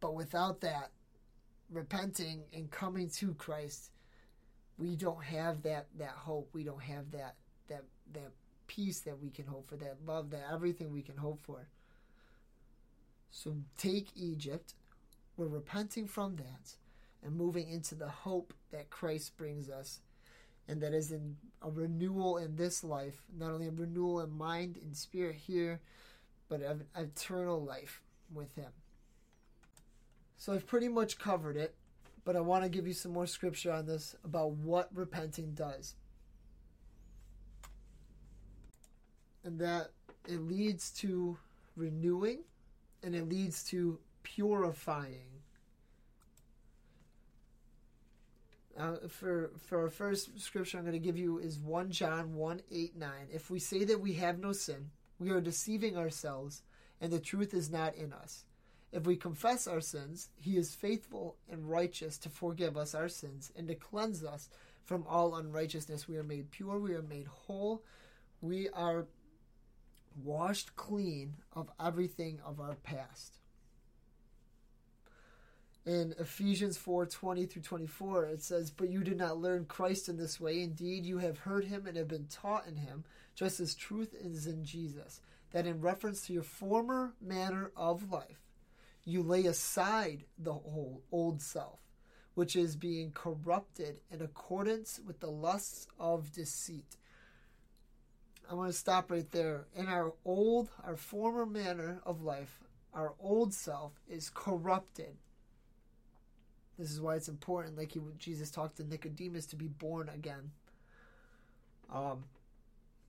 [0.00, 0.90] But without that,
[1.70, 3.90] repenting and coming to Christ,
[4.78, 6.50] we don't have that that hope.
[6.52, 7.34] We don't have that
[7.68, 8.32] that that
[8.66, 11.68] peace that we can hope for, that love, that everything we can hope for.
[13.30, 14.74] So take Egypt.
[15.36, 16.74] We're repenting from that
[17.22, 20.00] and moving into the hope that Christ brings us.
[20.68, 24.78] And that is in a renewal in this life, not only a renewal in mind
[24.82, 25.80] and spirit here,
[26.48, 28.02] but an eternal life
[28.32, 28.70] with Him.
[30.36, 31.74] So I've pretty much covered it,
[32.24, 35.94] but I want to give you some more scripture on this about what repenting does.
[39.42, 39.90] And that
[40.28, 41.38] it leads to
[41.76, 42.40] renewing
[43.02, 45.42] and it leads to purifying
[48.78, 52.62] Uh, for for our first scripture I'm going to give you is 1 John 1
[52.70, 53.10] 8 9.
[53.32, 56.62] If we say that we have no sin, we are deceiving ourselves,
[57.00, 58.44] and the truth is not in us.
[58.92, 63.52] If we confess our sins, he is faithful and righteous to forgive us our sins
[63.56, 64.48] and to cleanse us
[64.84, 66.08] from all unrighteousness.
[66.08, 66.78] We are made pure.
[66.78, 67.82] We are made whole.
[68.40, 69.06] We are
[70.22, 73.34] washed clean of everything of our past.
[75.88, 80.18] In Ephesians 4 20 through 24, it says, But you did not learn Christ in
[80.18, 80.60] this way.
[80.60, 84.46] Indeed, you have heard him and have been taught in him, just as truth is
[84.46, 85.22] in Jesus,
[85.52, 88.42] that in reference to your former manner of life,
[89.06, 91.78] you lay aside the whole old self,
[92.34, 96.98] which is being corrupted in accordance with the lusts of deceit.
[98.50, 99.68] I want to stop right there.
[99.74, 102.60] In our old, our former manner of life,
[102.92, 105.16] our old self is corrupted.
[106.78, 110.52] This is why it's important, like he, Jesus talked to Nicodemus, to be born again.
[111.92, 112.24] Um,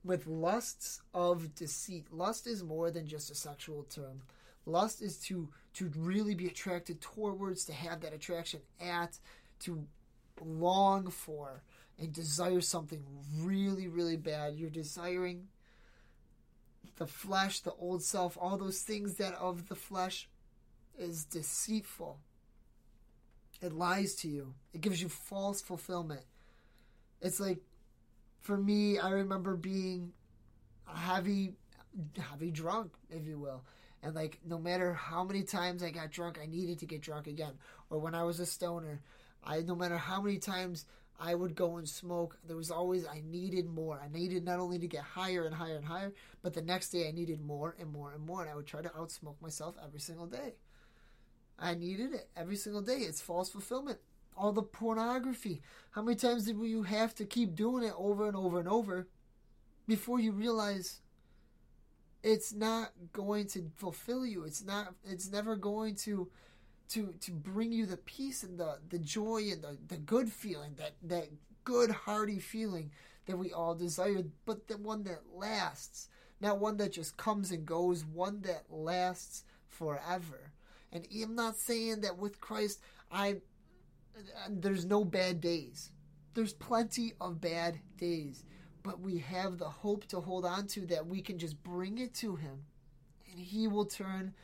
[0.04, 2.06] with lusts of deceit.
[2.10, 4.22] Lust is more than just a sexual term.
[4.66, 9.18] Lust is to to really be attracted towards, to have that attraction at,
[9.60, 9.86] to
[10.44, 11.62] long for,
[11.98, 13.04] and desire something
[13.38, 14.56] really, really bad.
[14.56, 15.48] You're desiring
[16.96, 20.28] the flesh, the old self, all those things that of the flesh
[20.98, 22.18] is deceitful.
[23.60, 24.54] It lies to you.
[24.72, 26.22] It gives you false fulfillment.
[27.20, 27.58] It's like
[28.40, 30.12] for me, I remember being
[30.88, 31.54] a heavy
[32.18, 33.62] heavy drunk, if you will.
[34.02, 37.26] And like no matter how many times I got drunk, I needed to get drunk
[37.26, 37.52] again.
[37.90, 39.02] Or when I was a stoner,
[39.44, 40.86] I no matter how many times
[41.18, 44.00] I would go and smoke, there was always I needed more.
[44.02, 47.08] I needed not only to get higher and higher and higher, but the next day
[47.08, 48.40] I needed more and more and more.
[48.40, 50.54] And I would try to outsmoke myself every single day.
[51.60, 52.98] I needed it every single day.
[52.98, 53.98] It's false fulfillment.
[54.36, 55.60] All the pornography.
[55.90, 59.06] How many times did you have to keep doing it over and over and over
[59.86, 61.00] before you realize
[62.22, 64.44] it's not going to fulfill you.
[64.44, 66.28] It's not it's never going to
[66.90, 70.74] to to bring you the peace and the the joy and the, the good feeling,
[70.76, 71.28] that that
[71.64, 72.90] good hearty feeling
[73.26, 76.08] that we all desire, but the one that lasts.
[76.40, 80.52] Not one that just comes and goes, one that lasts forever.
[80.92, 83.36] And I'm not saying that with Christ I
[84.48, 85.90] there's no bad days.
[86.34, 88.44] There's plenty of bad days
[88.82, 92.14] but we have the hope to hold on to that we can just bring it
[92.14, 92.64] to Him
[93.30, 94.34] and He will turn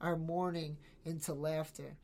[0.00, 1.96] our mourning into laughter.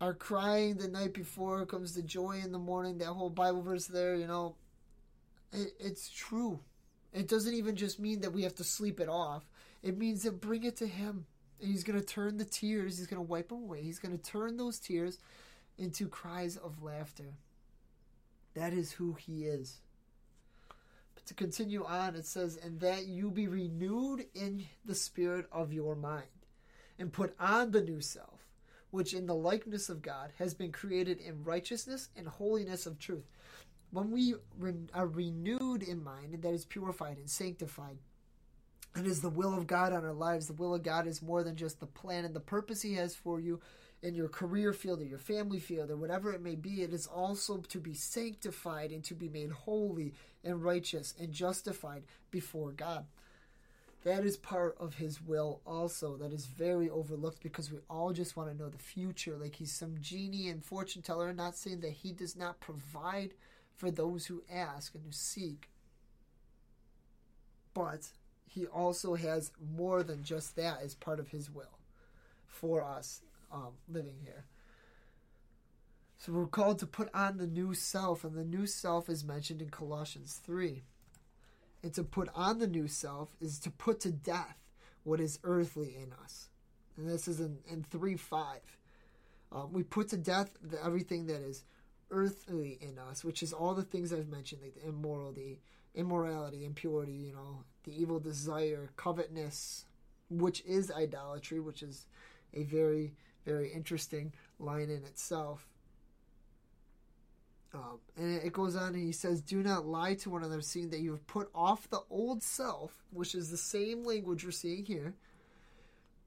[0.00, 2.98] Our crying the night before comes the joy in the morning.
[2.98, 4.54] That whole Bible verse there, you know,
[5.52, 6.60] it, it's true.
[7.12, 9.50] It doesn't even just mean that we have to sleep it off.
[9.82, 11.26] It means that bring it to Him.
[11.60, 13.82] He's going to turn the tears, He's going to wipe them away.
[13.82, 15.18] He's going to turn those tears
[15.78, 17.34] into cries of laughter.
[18.54, 19.78] That is who He is
[21.14, 25.72] But to continue on, it says, And that you be renewed in the spirit of
[25.72, 26.26] your mind,
[26.98, 28.46] and put on the new self,
[28.90, 33.28] which in the likeness of God has been created in righteousness and holiness of truth.
[33.92, 34.34] When we
[34.94, 37.98] are renewed in mind, and that is purified and sanctified,
[38.98, 40.46] and is the will of God on our lives.
[40.46, 43.14] The will of God is more than just the plan and the purpose He has
[43.14, 43.60] for you
[44.02, 47.06] in your career field or your family field or whatever it may be, it is
[47.06, 53.06] also to be sanctified and to be made holy and righteous and justified before God.
[54.04, 56.16] That is part of His will, also.
[56.16, 59.36] That is very overlooked because we all just want to know the future.
[59.36, 63.34] Like He's some genie and fortune teller, not saying that He does not provide
[63.76, 65.68] for those who ask and who seek.
[67.74, 68.10] But
[68.48, 71.78] He also has more than just that as part of His will
[72.46, 73.20] for us
[73.52, 74.44] um, living here.
[76.18, 79.62] So we're called to put on the new self, and the new self is mentioned
[79.62, 80.82] in Colossians 3.
[81.82, 84.58] And to put on the new self is to put to death
[85.04, 86.48] what is earthly in us.
[86.96, 88.60] And this is in, in 3 5.
[89.52, 91.64] Um, we put to death the, everything that is
[92.10, 95.60] earthly in us, which is all the things I've mentioned, like the immorality,
[95.94, 99.86] immorality, impurity, you know, the evil desire, covetousness,
[100.30, 102.06] which is idolatry, which is
[102.54, 103.12] a very
[103.48, 105.66] very interesting line in itself.
[107.72, 110.90] Um, and it goes on and he says, Do not lie to one another, seeing
[110.90, 114.84] that you have put off the old self, which is the same language we're seeing
[114.84, 115.14] here,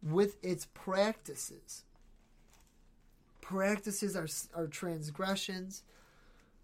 [0.04, 1.84] with its practices.
[3.42, 5.84] Practices are, are transgressions,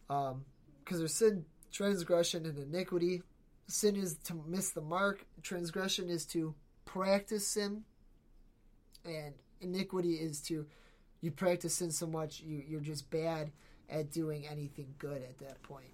[0.08, 0.46] because um,
[0.90, 3.24] there's sin, transgression, and iniquity.
[3.68, 6.56] Sin is to miss the mark, transgression is to
[6.86, 7.84] practice sin,
[9.06, 10.66] and iniquity is to
[11.22, 13.52] you practice sin so much you you're just bad
[13.90, 15.92] at doing anything good at that point.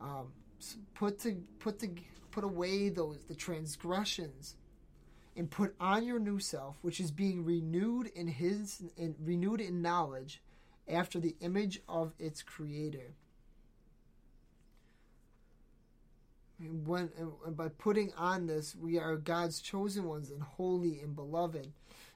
[0.00, 1.90] Um, so put to put to
[2.30, 4.56] put away those the transgressions
[5.36, 9.82] and put on your new self, which is being renewed in his in, renewed in
[9.82, 10.42] knowledge
[10.88, 13.14] after the image of its creator.
[16.58, 17.10] When
[17.48, 21.72] by putting on this, we are God's chosen ones and holy and beloved.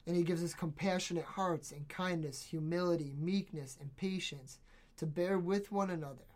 [0.07, 4.59] And He gives us compassionate hearts and kindness, humility, meekness, and patience
[4.97, 6.27] to bear with one another,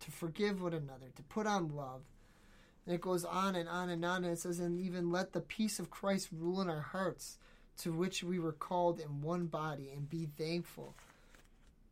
[0.00, 2.02] to forgive one another, to put on love.
[2.84, 4.24] And it goes on and on and on.
[4.24, 7.38] And it says, and even let the peace of Christ rule in our hearts,
[7.78, 10.96] to which we were called in one body, and be thankful.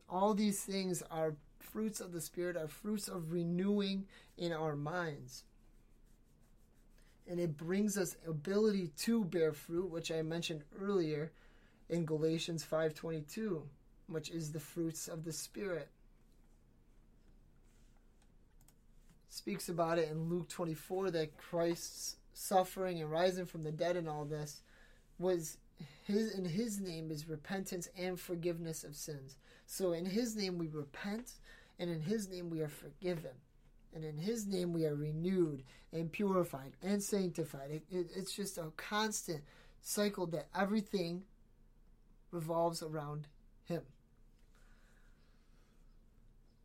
[0.09, 1.35] All these things are
[1.71, 4.05] fruits of the Spirit, are fruits of renewing
[4.37, 5.43] in our minds.
[7.27, 11.31] And it brings us ability to bear fruit, which I mentioned earlier
[11.89, 13.67] in Galatians 5:22,
[14.07, 15.89] which is the fruits of the Spirit.
[19.29, 24.09] Speaks about it in Luke 24 that Christ's suffering and rising from the dead and
[24.09, 24.61] all this
[25.17, 25.57] was
[26.03, 29.37] his in his name is repentance and forgiveness of sins.
[29.65, 31.33] So in his name we repent
[31.81, 33.31] and in his name we are forgiven.
[33.93, 37.71] And in his name we are renewed and purified and sanctified.
[37.71, 39.41] It, it, it's just a constant
[39.81, 41.23] cycle that everything
[42.29, 43.27] revolves around
[43.65, 43.81] him.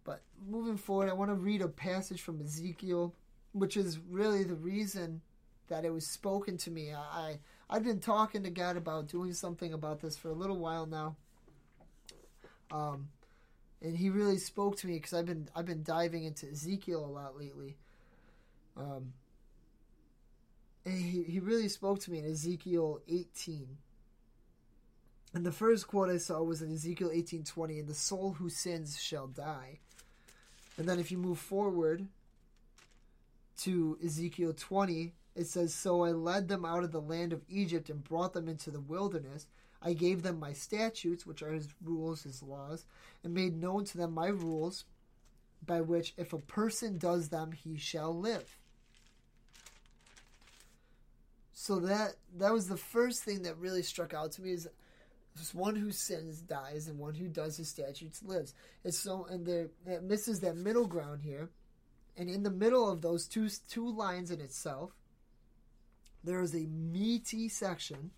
[0.05, 3.15] But moving forward, I want to read a passage from Ezekiel,
[3.53, 5.23] which is really the reason
[5.69, 6.93] that it was spoken to me.
[6.93, 7.39] I,
[7.71, 10.87] I have been talking to God about doing something about this for a little while
[10.87, 11.17] now.
[12.71, 13.09] Um,
[13.83, 17.07] and he really spoke to me because I've been I've been diving into Ezekiel a
[17.07, 17.77] lot lately.
[18.77, 19.13] Um,
[20.85, 23.79] and he, he really spoke to me in Ezekiel 18.
[25.35, 28.99] And the first quote I saw was in Ezekiel 18:20, "And the soul who sins
[29.01, 29.81] shall die."
[30.79, 32.09] And then if you move forward
[33.59, 37.91] to Ezekiel 20, it says, "So I led them out of the land of Egypt
[37.91, 39.47] and brought them into the wilderness."
[39.87, 42.85] I gave them my statutes, which are his rules, his laws,
[43.23, 44.85] and made known to them my rules,
[45.65, 48.59] by which if a person does them, he shall live.
[51.53, 54.67] So that that was the first thing that really struck out to me is
[55.39, 58.55] just one who sins dies and one who does his statutes lives.
[58.83, 61.49] It's so and there it misses that middle ground here.
[62.17, 64.97] And in the middle of those two two lines in itself,
[66.25, 68.11] there is a meaty section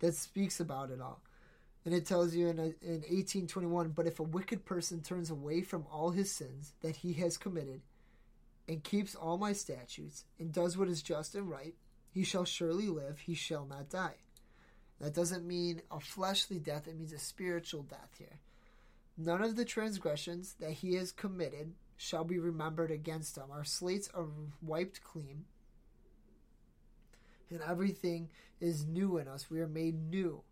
[0.00, 1.22] that speaks about it all.
[1.84, 5.62] And it tells you in, a, in 1821 But if a wicked person turns away
[5.62, 7.80] from all his sins that he has committed,
[8.68, 11.74] and keeps all my statutes, and does what is just and right,
[12.12, 14.14] he shall surely live, he shall not die.
[15.00, 18.38] That doesn't mean a fleshly death, it means a spiritual death here.
[19.16, 23.44] None of the transgressions that he has committed shall be remembered against him.
[23.50, 24.26] Our slates are
[24.62, 25.46] wiped clean,
[27.50, 28.28] and everything
[28.60, 29.50] is new in us.
[29.50, 30.42] We are made new.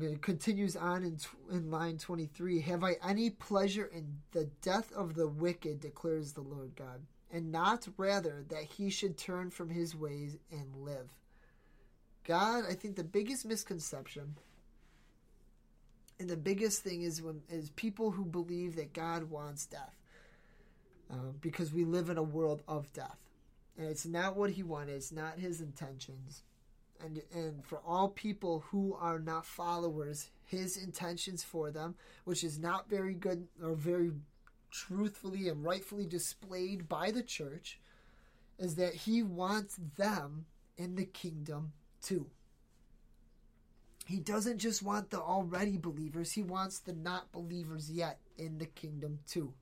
[0.00, 1.18] It continues on in,
[1.50, 6.40] in line 23 Have I any pleasure in the death of the wicked, declares the
[6.40, 11.10] Lord God, and not rather that he should turn from his ways and live?
[12.24, 14.36] God, I think the biggest misconception
[16.18, 19.96] and the biggest thing is when is people who believe that God wants death,
[21.10, 23.23] uh, because we live in a world of death
[23.76, 24.94] and it's not what he wanted.
[24.94, 26.42] It's not his intentions.
[27.00, 32.58] And and for all people who are not followers, his intentions for them, which is
[32.58, 34.12] not very good or very
[34.70, 37.80] truthfully and rightfully displayed by the church,
[38.58, 40.46] is that he wants them
[40.76, 42.26] in the kingdom too.
[44.06, 48.66] He doesn't just want the already believers, he wants the not believers yet in the
[48.66, 49.54] kingdom too.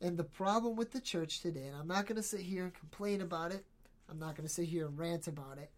[0.00, 2.74] And the problem with the church today, and I'm not going to sit here and
[2.74, 3.64] complain about it,
[4.08, 5.70] I'm not going to sit here and rant about it,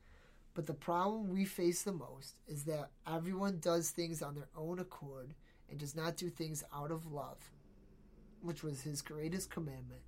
[0.55, 4.79] but the problem we face the most is that everyone does things on their own
[4.79, 5.35] accord
[5.69, 7.51] and does not do things out of love,
[8.43, 10.03] which was his greatest commandment.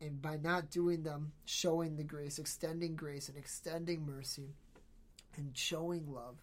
[0.00, 4.56] And by not doing them, showing the grace, extending grace, and extending mercy,
[5.36, 6.38] and showing love,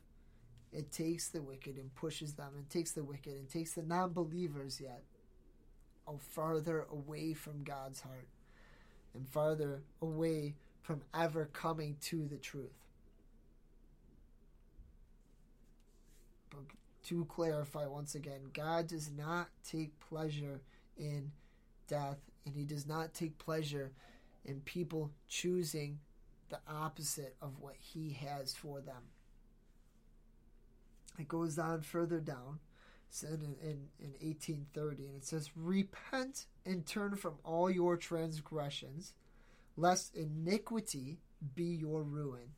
[0.72, 4.14] it takes the wicked and pushes them, and takes the wicked and takes the non
[4.14, 5.04] believers yet
[6.20, 8.28] farther away from God's heart
[9.14, 12.72] and farther away from ever coming to the truth.
[16.49, 16.62] But
[17.06, 20.62] to clarify once again, God does not take pleasure
[20.97, 21.32] in
[21.88, 23.91] death, and He does not take pleasure
[24.43, 25.99] in people choosing
[26.49, 29.04] the opposite of what He has for them.
[31.20, 32.60] It goes on further down
[33.14, 39.14] said in, in, in 1830, and it says, Repent and turn from all your transgressions,
[39.76, 41.20] lest iniquity
[41.55, 42.53] be your ruin.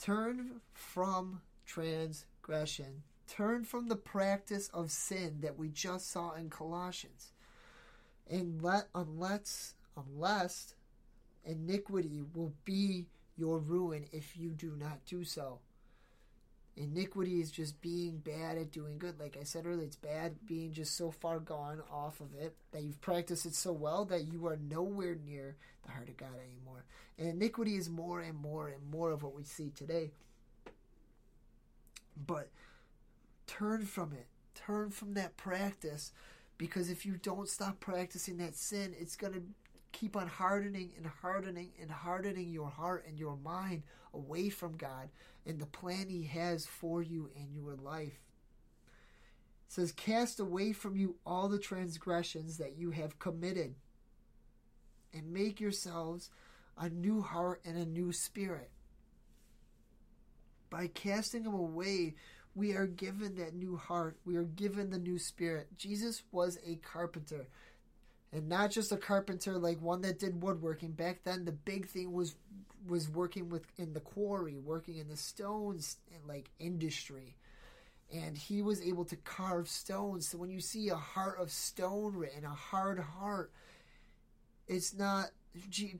[0.00, 3.02] Turn from transgression.
[3.26, 7.32] Turn from the practice of sin that we just saw in Colossians.
[8.30, 10.74] And let unless unless
[11.44, 15.60] iniquity will be your ruin if you do not do so.
[16.78, 19.18] Iniquity is just being bad at doing good.
[19.18, 22.82] Like I said earlier, it's bad being just so far gone off of it that
[22.82, 26.84] you've practiced it so well that you are nowhere near the heart of God anymore.
[27.18, 30.12] And iniquity is more and more and more of what we see today.
[32.26, 32.50] But
[33.48, 34.26] turn from it.
[34.54, 36.12] Turn from that practice
[36.58, 39.42] because if you don't stop practicing that sin, it's going to
[39.98, 43.82] keep on hardening and hardening and hardening your heart and your mind
[44.14, 45.08] away from God
[45.44, 48.20] and the plan He has for you in your life.
[49.66, 53.74] It says, Cast away from you all the transgressions that you have committed,
[55.12, 56.30] and make yourselves
[56.78, 58.70] a new heart and a new spirit.
[60.70, 62.14] By casting them away,
[62.54, 64.18] we are given that new heart.
[64.24, 65.76] We are given the new spirit.
[65.76, 67.48] Jesus was a carpenter
[68.32, 70.92] and not just a carpenter like one that did woodworking.
[70.92, 72.36] Back then the big thing was
[72.86, 77.36] was working with in the quarry working in the stones like industry.
[78.12, 80.28] And he was able to carve stones.
[80.28, 83.52] So when you see a heart of stone written a hard heart
[84.66, 85.30] it's not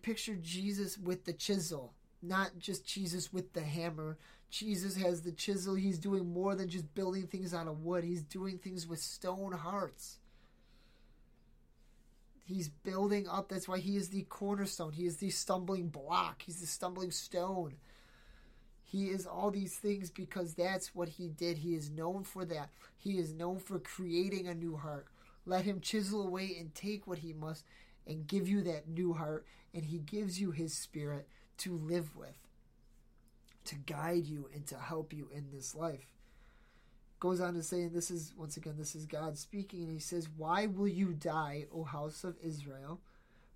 [0.03, 1.95] picture jesus with the chisel.
[2.22, 4.18] Not just jesus with the hammer.
[4.51, 5.74] Jesus has the chisel.
[5.74, 8.03] He's doing more than just building things out of wood.
[8.03, 10.18] He's doing things with stone hearts
[12.49, 13.51] He's building up.
[13.51, 14.92] That's why he is the cornerstone.
[14.92, 16.40] He is the stumbling block.
[16.46, 17.74] He's the stumbling stone.
[18.82, 21.59] He is all these things because that's what he did.
[21.59, 22.70] He is known for that.
[22.96, 25.09] He is known for creating a new heart.
[25.44, 27.66] Let him chisel away and take what he must
[28.07, 29.44] and give you that new heart.
[29.74, 31.28] And he gives you his spirit
[31.59, 32.38] to live with,
[33.66, 36.07] to guide you and to help you in this life
[37.21, 39.99] goes on to say, and this is once again, this is God speaking, and he
[39.99, 43.01] says, Why will you die, O house of Israel?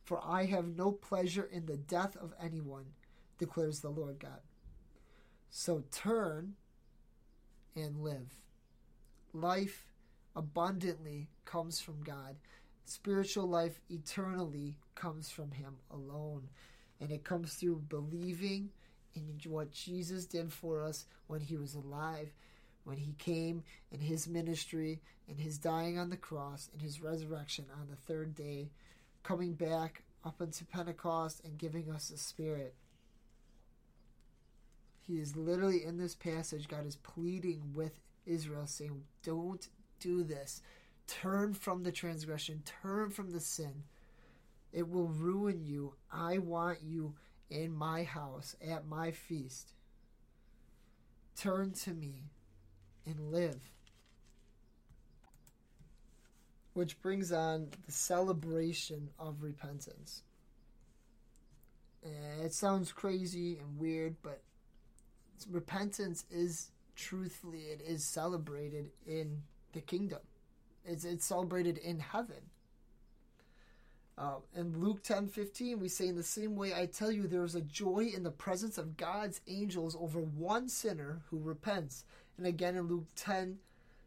[0.05, 2.87] For I have no pleasure in the death of anyone,
[3.39, 4.41] declares the Lord God.
[5.51, 6.55] So turn
[7.77, 8.35] and live.
[9.33, 9.87] Life
[10.35, 12.37] abundantly comes from God.
[12.85, 16.49] Spiritual life eternally comes from Him alone.
[17.01, 18.71] And it comes through believing
[19.15, 22.33] in what Jesus did for us when He was alive
[22.85, 27.67] when he came in his ministry and his dying on the cross and his resurrection
[27.81, 28.71] on the third day,
[29.23, 32.75] coming back up into Pentecost and giving us the Spirit.
[35.01, 39.69] He is literally in this passage, God is pleading with Israel, saying, Don't
[39.99, 40.63] do this.
[41.09, 43.83] Turn from the transgression, turn from the sin.
[44.73, 45.95] It will ruin you.
[46.11, 47.15] I want you
[47.51, 49.73] in my house at my feast.
[51.37, 52.31] Turn to me
[53.07, 53.61] and live.
[56.75, 60.23] Which brings on the celebration of repentance.
[62.03, 64.43] And it sounds crazy and weird, but
[65.51, 69.43] repentance is truthfully it is celebrated in
[69.73, 70.21] the kingdom.
[70.85, 72.51] It's it's celebrated in heaven.
[74.19, 77.45] Uh, in Luke ten fifteen, we say, In the same way, I tell you, there
[77.45, 82.05] is a joy in the presence of God's angels over one sinner who repents.
[82.37, 83.59] And again in Luke 10,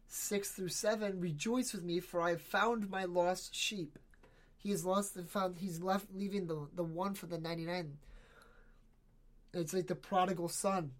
[0.08, 3.98] 6 through 7, rejoice with me, for I have found my lost sheep.
[4.56, 7.98] He is lost and found, he's left leaving the, the one for the 99.
[9.54, 10.92] It's like the prodigal son.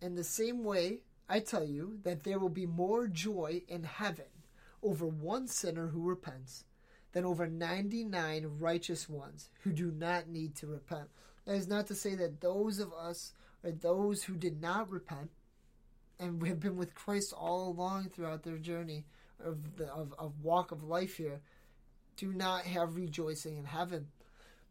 [0.00, 4.26] In the same way, I tell you that there will be more joy in heaven
[4.82, 6.64] over one sinner who repents
[7.12, 11.08] than over 99 righteous ones who do not need to repent.
[11.44, 13.32] That is not to say that those of us
[13.64, 15.30] or those who did not repent
[16.20, 19.04] and we have been with Christ all along throughout their journey
[19.42, 21.40] of the of, of walk of life here,
[22.16, 24.08] do not have rejoicing in heaven.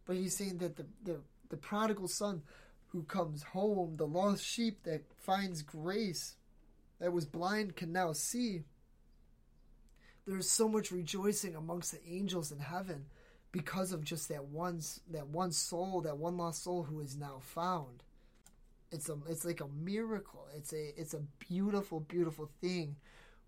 [0.06, 1.20] But he's saying that the, the,
[1.50, 2.44] the prodigal son
[2.90, 6.36] who comes home, the lost sheep that finds grace,
[7.00, 8.64] that was blind can now see.
[10.26, 13.06] There is so much rejoicing amongst the angels in heaven
[13.52, 14.82] because of just that one
[15.12, 18.04] that one soul, that one lost soul who is now found
[18.92, 20.48] it's a it's like a miracle.
[20.56, 22.96] It's a it's a beautiful beautiful thing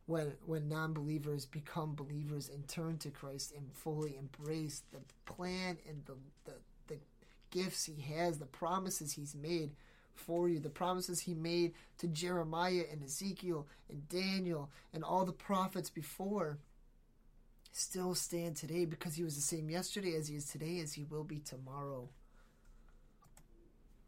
[0.06, 5.00] when when non-believers become believers and turn to Christ and fully embrace the
[5.32, 6.16] plan and the
[6.46, 7.00] the, the
[7.52, 9.72] gifts he has, the promises he's made
[10.14, 15.32] for you, the promises he made to Jeremiah and Ezekiel and Daniel and all the
[15.32, 16.58] prophets before
[17.72, 21.06] still stand today because he was the same yesterday as he is today as he
[21.06, 22.10] will be tomorrow.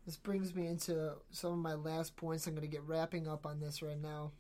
[0.06, 2.47] This brings me into some of my last points.
[2.47, 4.32] I'm going to get wrapping up on this right now.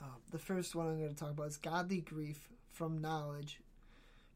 [0.00, 3.60] Uh, the first one I'm going to talk about is godly grief from knowledge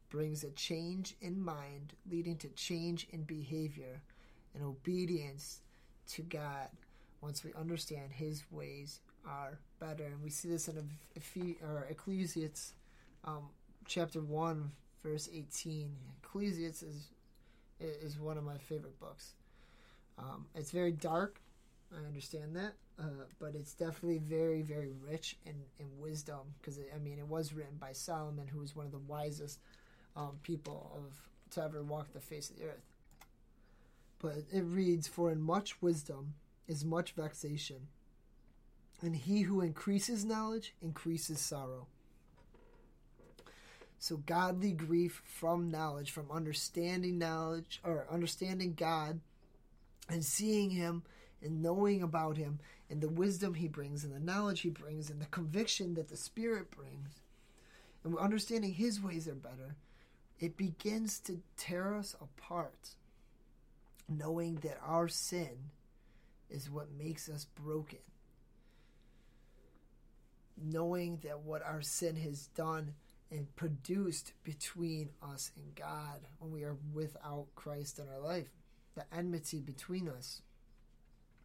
[0.09, 4.01] brings a change in mind, leading to change in behavior
[4.53, 5.61] and obedience
[6.07, 6.69] to God
[7.21, 10.05] once we understand His ways are better.
[10.05, 12.73] And we see this in Ephes- or Ecclesiastes
[13.25, 13.49] um,
[13.85, 14.71] chapter 1,
[15.03, 15.91] verse 18.
[16.23, 17.09] Ecclesiastes is,
[17.79, 19.33] is one of my favorite books.
[20.17, 21.39] Um, it's very dark,
[21.93, 26.97] I understand that, uh, but it's definitely very, very rich in, in wisdom because, I
[26.97, 29.59] mean, it was written by Solomon, who was one of the wisest
[30.15, 31.13] um, people of
[31.51, 32.93] to ever walk the face of the earth.
[34.19, 36.33] But it reads, For in much wisdom
[36.67, 37.87] is much vexation,
[39.01, 41.87] and he who increases knowledge increases sorrow.
[43.99, 49.21] So godly grief from knowledge, from understanding knowledge or understanding God
[50.09, 51.03] and seeing him
[51.41, 55.21] and knowing about him and the wisdom he brings and the knowledge he brings and
[55.21, 57.21] the conviction that the spirit brings
[58.03, 59.75] and understanding his ways are better
[60.39, 62.95] it begins to tear us apart
[64.07, 65.71] knowing that our sin
[66.49, 67.99] is what makes us broken
[70.61, 72.93] knowing that what our sin has done
[73.31, 78.47] and produced between us and God when we are without Christ in our life.
[78.97, 80.41] The enmity between us.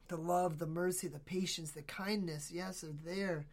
[0.09, 3.47] The love, the mercy, the patience, the kindness, yes, are there.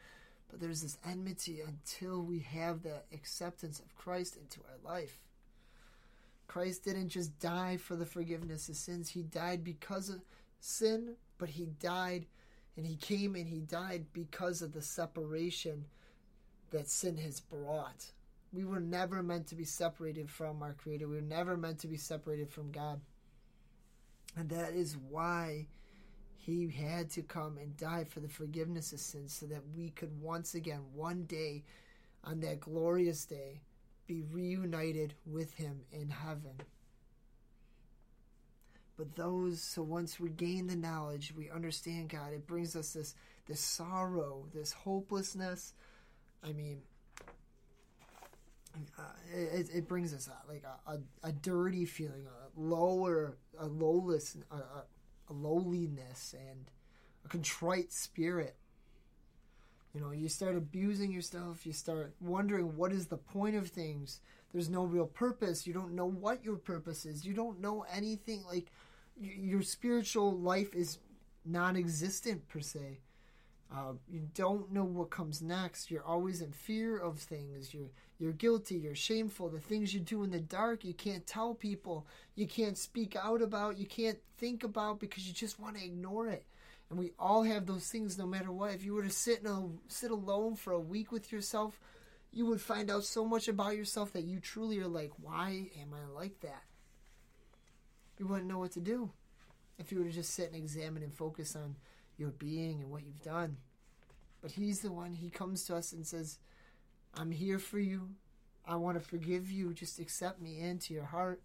[0.50, 5.20] But there's this enmity until we have the acceptance of Christ into our life.
[6.48, 10.22] Christ didn't just die for the forgiveness of sins, He died because of
[10.62, 12.26] sin, but He died
[12.78, 15.86] and He came and He died because of the separation
[16.72, 18.12] that sin has brought
[18.52, 21.08] we were never meant to be separated from our Creator.
[21.08, 23.00] We were never meant to be separated from God.
[24.38, 25.68] And that is why
[26.38, 30.22] He had to come and die for the forgiveness of sins so that we could
[30.22, 31.64] once again, one day,
[32.24, 33.62] on that glorious day,
[34.08, 36.62] be reunited with Him in heaven.
[38.98, 43.16] But those, so once we gain the knowledge, we understand God, it brings us this,
[43.48, 45.74] this sorrow, this hopelessness.
[46.44, 46.82] I mean,
[49.34, 54.38] it, it brings us a, like a, a, a, dirty feeling, a lower, a lowless,
[54.52, 56.72] a, a lowliness, and
[57.26, 58.56] a contrite spirit.
[59.94, 61.66] You know, you start abusing yourself.
[61.66, 64.22] You start wondering what is the point of things.
[64.52, 65.66] There's no real purpose.
[65.66, 67.26] You don't know what your purpose is.
[67.26, 68.44] You don't know anything.
[68.48, 68.72] Like
[69.20, 71.00] your spiritual life is
[71.46, 73.00] non-existent per se.
[73.72, 75.92] Uh, you don't know what comes next.
[75.92, 77.74] You're always in fear of things.
[77.74, 78.76] You're you're guilty.
[78.76, 79.50] You're shameful.
[79.50, 82.08] The things you do in the dark, you can't tell people.
[82.36, 83.78] You can't speak out about.
[83.78, 86.46] You can't think about because you just want to ignore it.
[86.90, 88.74] And we all have those things, no matter what.
[88.74, 91.80] If you were to sit a, sit alone for a week with yourself,
[92.32, 95.94] you would find out so much about yourself that you truly are like, why am
[95.94, 96.64] I like that?
[98.18, 99.12] You wouldn't know what to do
[99.78, 101.76] if you were to just sit and examine and focus on
[102.20, 103.58] your being and what you've done.
[104.42, 106.38] But He's the one, He comes to us and says,
[107.16, 108.10] I'm here for you.
[108.66, 109.74] I want to forgive you.
[109.74, 111.42] Just accept me into your heart.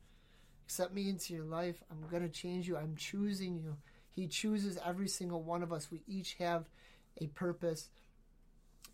[0.66, 1.82] Accept me into your life.
[1.90, 2.76] I'm going to change you.
[2.76, 3.76] I'm choosing you.
[4.12, 5.90] He chooses every single one of us.
[5.90, 6.64] We each have
[7.20, 7.88] a purpose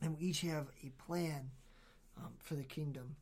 [0.00, 1.50] and we each have a plan
[2.16, 3.16] um, for the kingdom.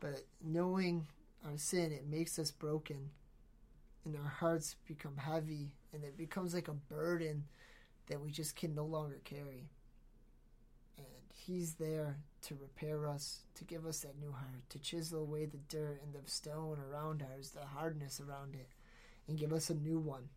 [0.00, 1.06] But knowing
[1.44, 3.10] our sin, it makes us broken
[4.04, 7.44] and our hearts become heavy and it becomes like a burden
[8.08, 9.70] that we just can no longer carry.
[10.96, 15.46] And He's there to repair us, to give us that new heart, to chisel away
[15.46, 18.68] the dirt and the stone around ours, the hardness around it,
[19.28, 20.28] and give us a new one.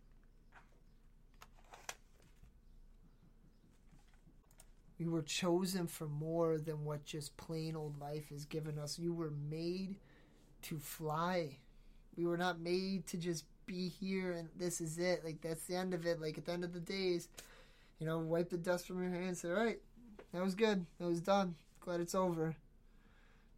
[5.00, 8.98] We were chosen for more than what just plain old life has given us.
[8.98, 9.98] You were made
[10.64, 11.58] to fly.
[12.16, 15.24] We were not made to just be here and this is it.
[15.24, 16.20] Like that's the end of it.
[16.20, 17.28] Like at the end of the days,
[18.00, 19.46] you know, wipe the dust from your hands.
[19.46, 19.80] All right,
[20.34, 20.86] that was good.
[21.00, 21.56] That was done.
[21.82, 22.56] Glad it's over.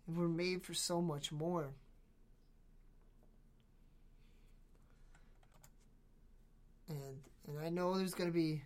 [0.07, 1.69] And we're made for so much more.
[6.89, 6.99] And
[7.47, 8.63] and I know there's to be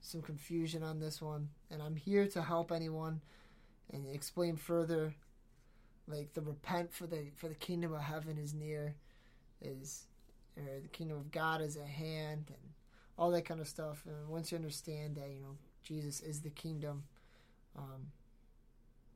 [0.00, 3.20] some confusion on this one, and I'm here to help anyone
[3.92, 5.14] and explain further
[6.08, 8.94] like the repent for the for the kingdom of heaven is near
[9.60, 10.06] is
[10.56, 12.72] or the kingdom of God is at hand and
[13.18, 14.02] all that kind of stuff.
[14.06, 17.04] And once you understand that, you know, Jesus is the kingdom,
[17.76, 18.12] um,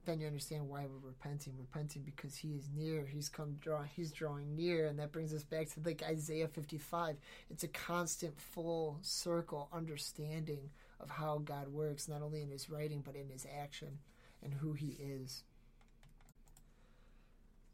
[0.07, 1.55] then you understand why we're repenting.
[1.59, 3.07] Repenting because He is near.
[3.07, 3.83] He's come draw.
[3.83, 7.17] He's drawing near, and that brings us back to like Isaiah 55.
[7.51, 10.71] It's a constant, full circle understanding
[11.01, 13.99] of how God works, not only in His writing but in His action
[14.43, 15.43] and who He is.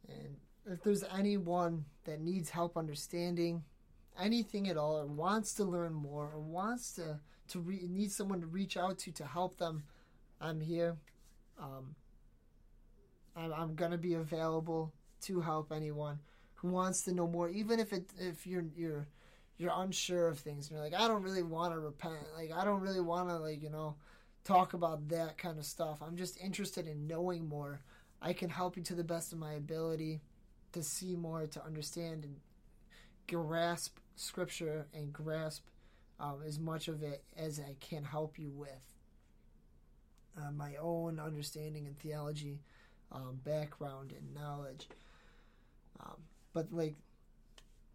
[0.08, 0.36] And
[0.66, 3.62] if there's anyone that needs help understanding
[4.18, 8.40] anything at all, or wants to learn more, or wants to to re- need someone
[8.40, 9.84] to reach out to to help them,
[10.40, 10.96] I'm here.
[11.58, 11.94] Um,
[13.36, 14.92] I'm, I'm gonna be available
[15.22, 16.18] to help anyone
[16.54, 19.06] who wants to know more, even if it if you're you're
[19.58, 20.70] you're unsure of things.
[20.70, 22.18] You're like, I don't really want to repent.
[22.36, 23.96] Like, I don't really want to like you know
[24.44, 25.98] talk about that kind of stuff.
[26.02, 27.80] I'm just interested in knowing more.
[28.22, 30.22] I can help you to the best of my ability
[30.77, 32.37] to see more, to understand and
[33.27, 35.64] grasp scripture and grasp
[36.20, 38.70] um, as much of it as I can help you with.
[40.39, 42.61] Uh, my own understanding and theology,
[43.11, 44.87] um, background and knowledge.
[46.01, 46.16] Um,
[46.53, 46.95] but like,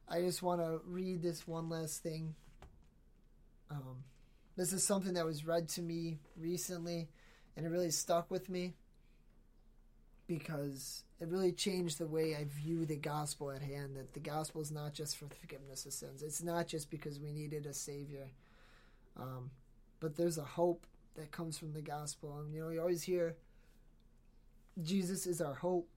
[0.10, 2.34] I just want to read this one last thing.
[3.70, 4.04] Um,
[4.58, 7.10] this is something that was read to me recently,
[7.56, 8.74] and it really stuck with me
[10.38, 13.98] because it really changed the way I view the gospel at hand.
[13.98, 16.24] That the gospel is not just for forgiveness of sins.
[16.24, 18.30] It's not just because we needed a savior,
[19.20, 19.52] um,
[20.00, 22.40] but there's a hope that comes from the gospel.
[22.40, 23.36] And you know, you always hear
[24.82, 25.90] Jesus is our hope,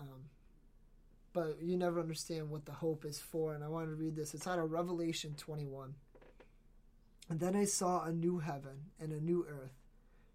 [0.00, 0.24] um,
[1.32, 3.54] but you never understand what the hope is for.
[3.54, 4.34] And I want to read this.
[4.34, 5.94] It's out of Revelation 21.
[7.30, 9.81] And then I saw a new heaven and a new earth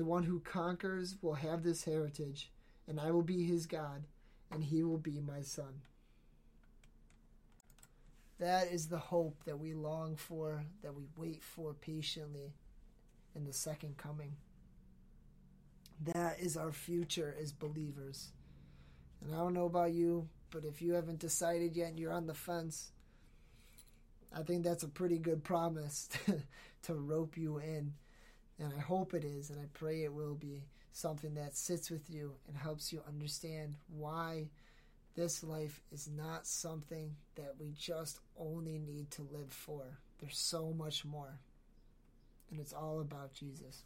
[0.00, 2.50] The one who conquers will have this heritage,
[2.88, 4.04] and I will be his God,
[4.50, 5.82] and he will be my son.
[8.38, 12.54] That is the hope that we long for, that we wait for patiently
[13.34, 14.36] in the second coming.
[16.14, 18.30] That is our future as believers.
[19.22, 22.26] And I don't know about you, but if you haven't decided yet and you're on
[22.26, 22.92] the fence,
[24.34, 26.40] I think that's a pretty good promise to,
[26.84, 27.92] to rope you in
[28.60, 32.10] and I hope it is, and I pray it will be something that sits with
[32.10, 34.50] you and helps you understand why
[35.16, 39.98] this life is not something that we just only need to live for.
[40.20, 41.38] There's so much more.
[42.50, 43.84] And it's all about Jesus.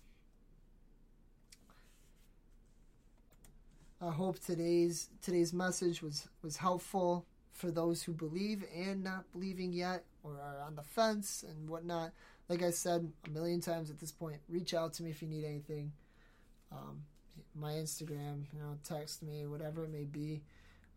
[4.01, 9.73] I hope today's today's message was was helpful for those who believe and not believing
[9.73, 12.13] yet or are on the fence and whatnot
[12.49, 15.29] like I said a million times at this point, reach out to me if you
[15.29, 15.93] need anything.
[16.71, 17.03] Um,
[17.55, 20.43] my Instagram, you know, text me, whatever it may be,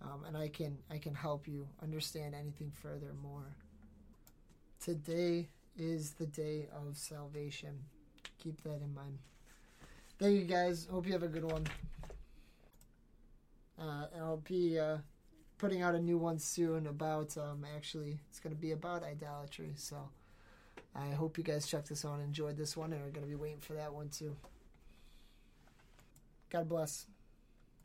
[0.01, 3.55] um, and I can I can help you understand anything further more.
[4.83, 7.79] Today is the day of salvation.
[8.39, 9.17] Keep that in mind.
[10.19, 10.87] Thank you guys.
[10.89, 11.65] Hope you have a good one.
[13.79, 14.97] Uh, and I'll be uh,
[15.59, 19.73] putting out a new one soon about um, actually it's going to be about idolatry.
[19.75, 20.09] So.
[20.95, 23.29] I hope you guys checked this out and enjoyed this one and are going to
[23.29, 24.35] be waiting for that one too.
[26.49, 27.05] God bless.